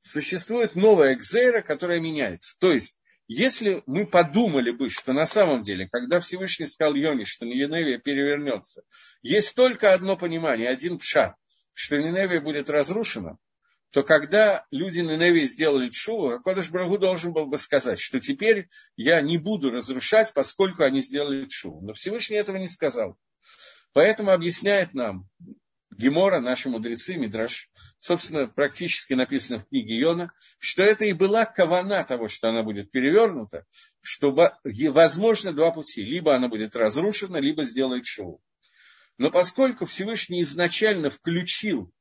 [0.00, 2.56] существует новая Гзейра, которая меняется.
[2.58, 2.98] То есть
[3.32, 8.82] если мы подумали бы, что на самом деле, когда Всевышний сказал Йоне, что Ниневия перевернется,
[9.22, 11.34] есть только одно понимание, один пшат,
[11.72, 13.38] что Ниневия будет разрушена,
[13.90, 19.20] то когда люди Ниневии сделали чуву, Кодыш Брагу должен был бы сказать, что теперь я
[19.20, 21.80] не буду разрушать, поскольку они сделали чуву.
[21.82, 23.16] Но Всевышний этого не сказал.
[23.92, 25.28] Поэтому объясняет нам
[25.96, 27.70] Гемора, наши мудрецы, Мидраш,
[28.00, 32.90] собственно, практически написано в книге Йона, что это и была кавана того, что она будет
[32.90, 33.66] перевернута,
[34.00, 36.02] чтобы возможно два пути.
[36.02, 38.40] Либо она будет разрушена, либо сделает шоу.
[39.18, 41.92] Но поскольку Всевышний изначально включил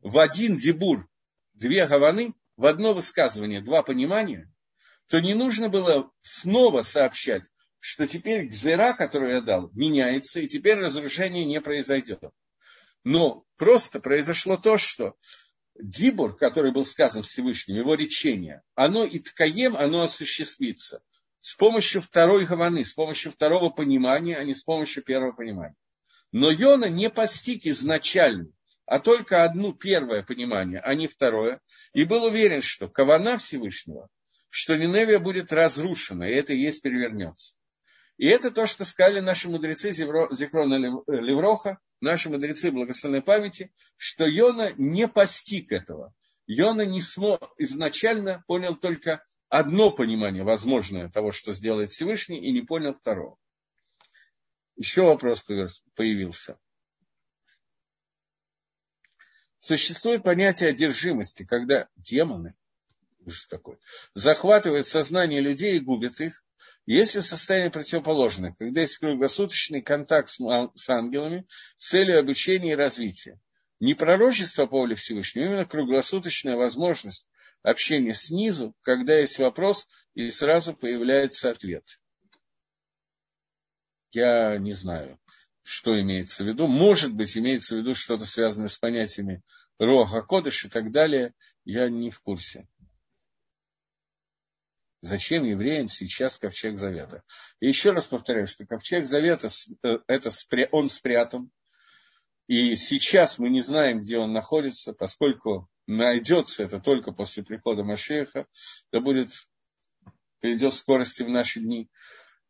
[0.00, 1.08] в один дебур
[1.54, 4.52] две гаваны, в одно высказывание два понимания,
[5.08, 7.42] то не нужно было снова сообщать,
[7.80, 12.22] что теперь гзера, которую я дал, меняется, и теперь разрушение не произойдет.
[13.04, 15.16] Но просто произошло то, что
[15.80, 21.02] Дибур, который был сказан Всевышним, его речение, оно и ткаем, оно осуществится
[21.40, 25.76] с помощью второй гаваны, с помощью второго понимания, а не с помощью первого понимания.
[26.30, 28.52] Но Йона не постиг изначально,
[28.86, 31.60] а только одно первое понимание, а не второе,
[31.92, 34.08] и был уверен, что кавана Всевышнего,
[34.50, 37.56] что Ниневия будет разрушена, и это и есть перевернется.
[38.18, 40.74] И это то, что сказали наши мудрецы Зикрона
[41.08, 46.14] Левроха, наши мудрецы благословенной памяти, что Йона не постиг этого.
[46.46, 52.62] Йона не смог, изначально понял только одно понимание возможное того, что сделает Всевышний, и не
[52.62, 53.38] понял второго.
[54.76, 55.44] Еще вопрос
[55.94, 56.58] появился.
[59.58, 62.56] Существует понятие одержимости, когда демоны,
[63.20, 63.78] ужас какой,
[64.14, 66.44] захватывают сознание людей и губят их,
[66.86, 73.40] если состояние противоположное, когда есть круглосуточный контакт с ангелами с целью обучения и развития.
[73.80, 77.28] Не пророчество по воле Всевышнего, а именно круглосуточная возможность
[77.62, 82.00] общения снизу, когда есть вопрос, и сразу появляется ответ.
[84.12, 85.18] Я не знаю,
[85.62, 86.66] что имеется в виду.
[86.66, 89.42] Может быть, имеется в виду что-то связанное с понятиями
[89.78, 91.34] Роха Кодыш и так далее.
[91.64, 92.68] Я не в курсе.
[95.02, 97.24] Зачем евреям сейчас ковчег завета?
[97.58, 99.48] И еще раз повторяю, что ковчег завета,
[99.82, 100.30] э, это,
[100.70, 101.50] он спрятан.
[102.46, 108.46] И сейчас мы не знаем, где он находится, поскольку найдется это только после прихода Машеха,
[108.92, 109.30] да будет,
[110.40, 111.90] перейдет в скорости в наши дни.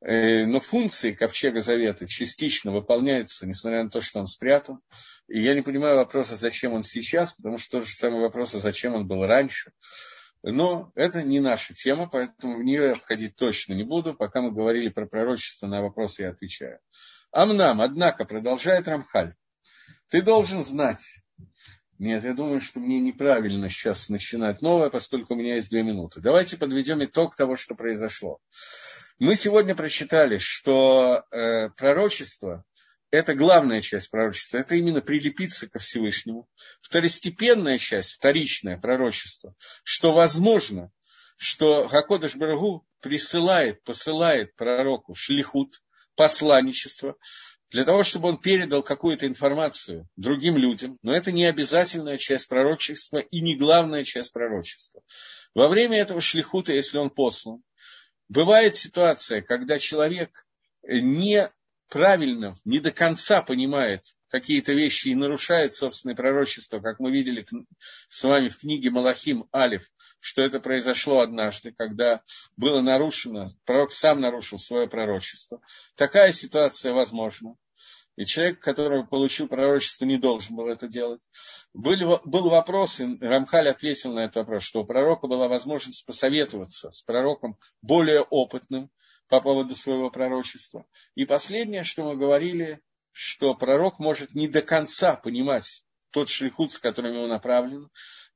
[0.02, 4.80] Э, но функции ковчега завета частично выполняются, несмотря на то, что он спрятан.
[5.26, 8.58] И я не понимаю вопроса, зачем он сейчас, потому что тот же самый вопрос, а
[8.58, 9.72] зачем он был раньше.
[10.42, 14.14] Но это не наша тема, поэтому в нее я входить точно не буду.
[14.14, 16.80] Пока мы говорили про пророчество, на вопросы я отвечаю.
[17.30, 19.34] Амнам, однако, продолжает Рамхаль,
[20.08, 21.04] ты должен знать.
[21.98, 26.20] Нет, я думаю, что мне неправильно сейчас начинать новое, поскольку у меня есть две минуты.
[26.20, 28.40] Давайте подведем итог того, что произошло.
[29.20, 32.64] Мы сегодня прочитали, что э, пророчество
[33.12, 36.48] это главная часть пророчества, это именно прилепиться ко Всевышнему.
[36.80, 39.54] Второстепенная часть, вторичное пророчество,
[39.84, 40.90] что возможно,
[41.36, 45.82] что Хакодыш Барагу присылает, посылает пророку шлихут,
[46.16, 47.16] посланничество,
[47.70, 53.18] для того, чтобы он передал какую-то информацию другим людям, но это не обязательная часть пророчества
[53.18, 55.02] и не главная часть пророчества.
[55.54, 57.62] Во время этого шлихута, если он послан,
[58.28, 60.46] бывает ситуация, когда человек
[60.82, 61.50] не
[61.92, 67.44] правильно, не до конца понимает какие-то вещи и нарушает собственное пророчество, как мы видели
[68.08, 72.22] с вами в книге Малахим Алиф, что это произошло однажды, когда
[72.56, 75.60] было нарушено, пророк сам нарушил свое пророчество.
[75.94, 77.56] Такая ситуация возможна.
[78.16, 81.20] И человек, который получил пророчество, не должен был это делать.
[81.74, 86.90] Были, был вопрос, и Рамхаль ответил на этот вопрос, что у пророка была возможность посоветоваться
[86.90, 88.90] с пророком более опытным,
[89.32, 90.84] по поводу своего пророчества.
[91.14, 96.78] И последнее, что мы говорили, что пророк может не до конца понимать тот шлихут, с
[96.78, 97.88] которым ему направлено,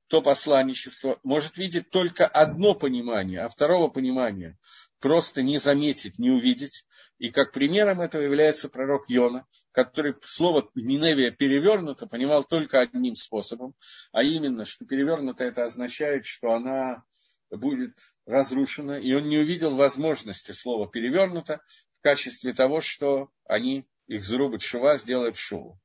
[0.07, 4.57] то посланничество, может видеть только одно понимание, а второго понимания
[4.99, 6.87] просто не заметить, не увидеть.
[7.19, 13.75] И как примером этого является пророк Йона, который слово Ниневия перевернуто понимал только одним способом,
[14.13, 17.05] а именно, что перевернуто это означает, что она
[17.51, 17.95] будет
[18.27, 21.61] разрушена, и он не увидел возможности слова перевернуто
[21.99, 25.81] в качестве того, что они, их зарубят шува, сделают шуву.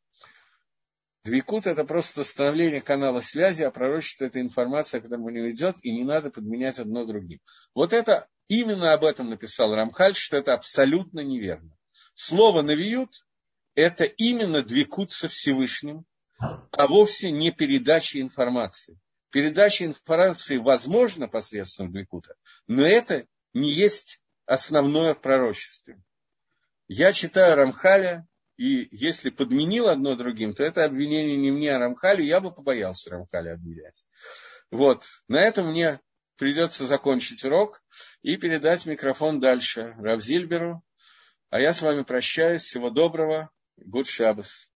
[1.23, 5.91] Двикут– это просто становление канала связи, а пророчество– это информация, к которому не идет, и
[5.91, 7.39] не надо подменять одно другим.
[7.75, 11.77] Вот это, именно об этом написал Рамхаль, что это абсолютно неверно.
[12.15, 13.23] Слово «навиют»–
[13.75, 16.05] это именно двикут со Всевышним,
[16.39, 18.99] а вовсе не передача информации
[19.31, 22.35] передача информации возможна посредством Двикута,
[22.67, 26.01] но это не есть основное в пророчестве.
[26.87, 28.27] Я читаю Рамхаля,
[28.57, 33.09] и если подменил одно другим, то это обвинение не мне, а Рамхалю, я бы побоялся
[33.09, 34.05] Рамхаля обвинять.
[34.69, 35.99] Вот, на этом мне
[36.37, 37.83] придется закончить урок
[38.21, 40.83] и передать микрофон дальше Равзильберу.
[41.49, 42.63] А я с вами прощаюсь.
[42.63, 43.51] Всего доброго.
[43.77, 44.69] Гуд Шабас.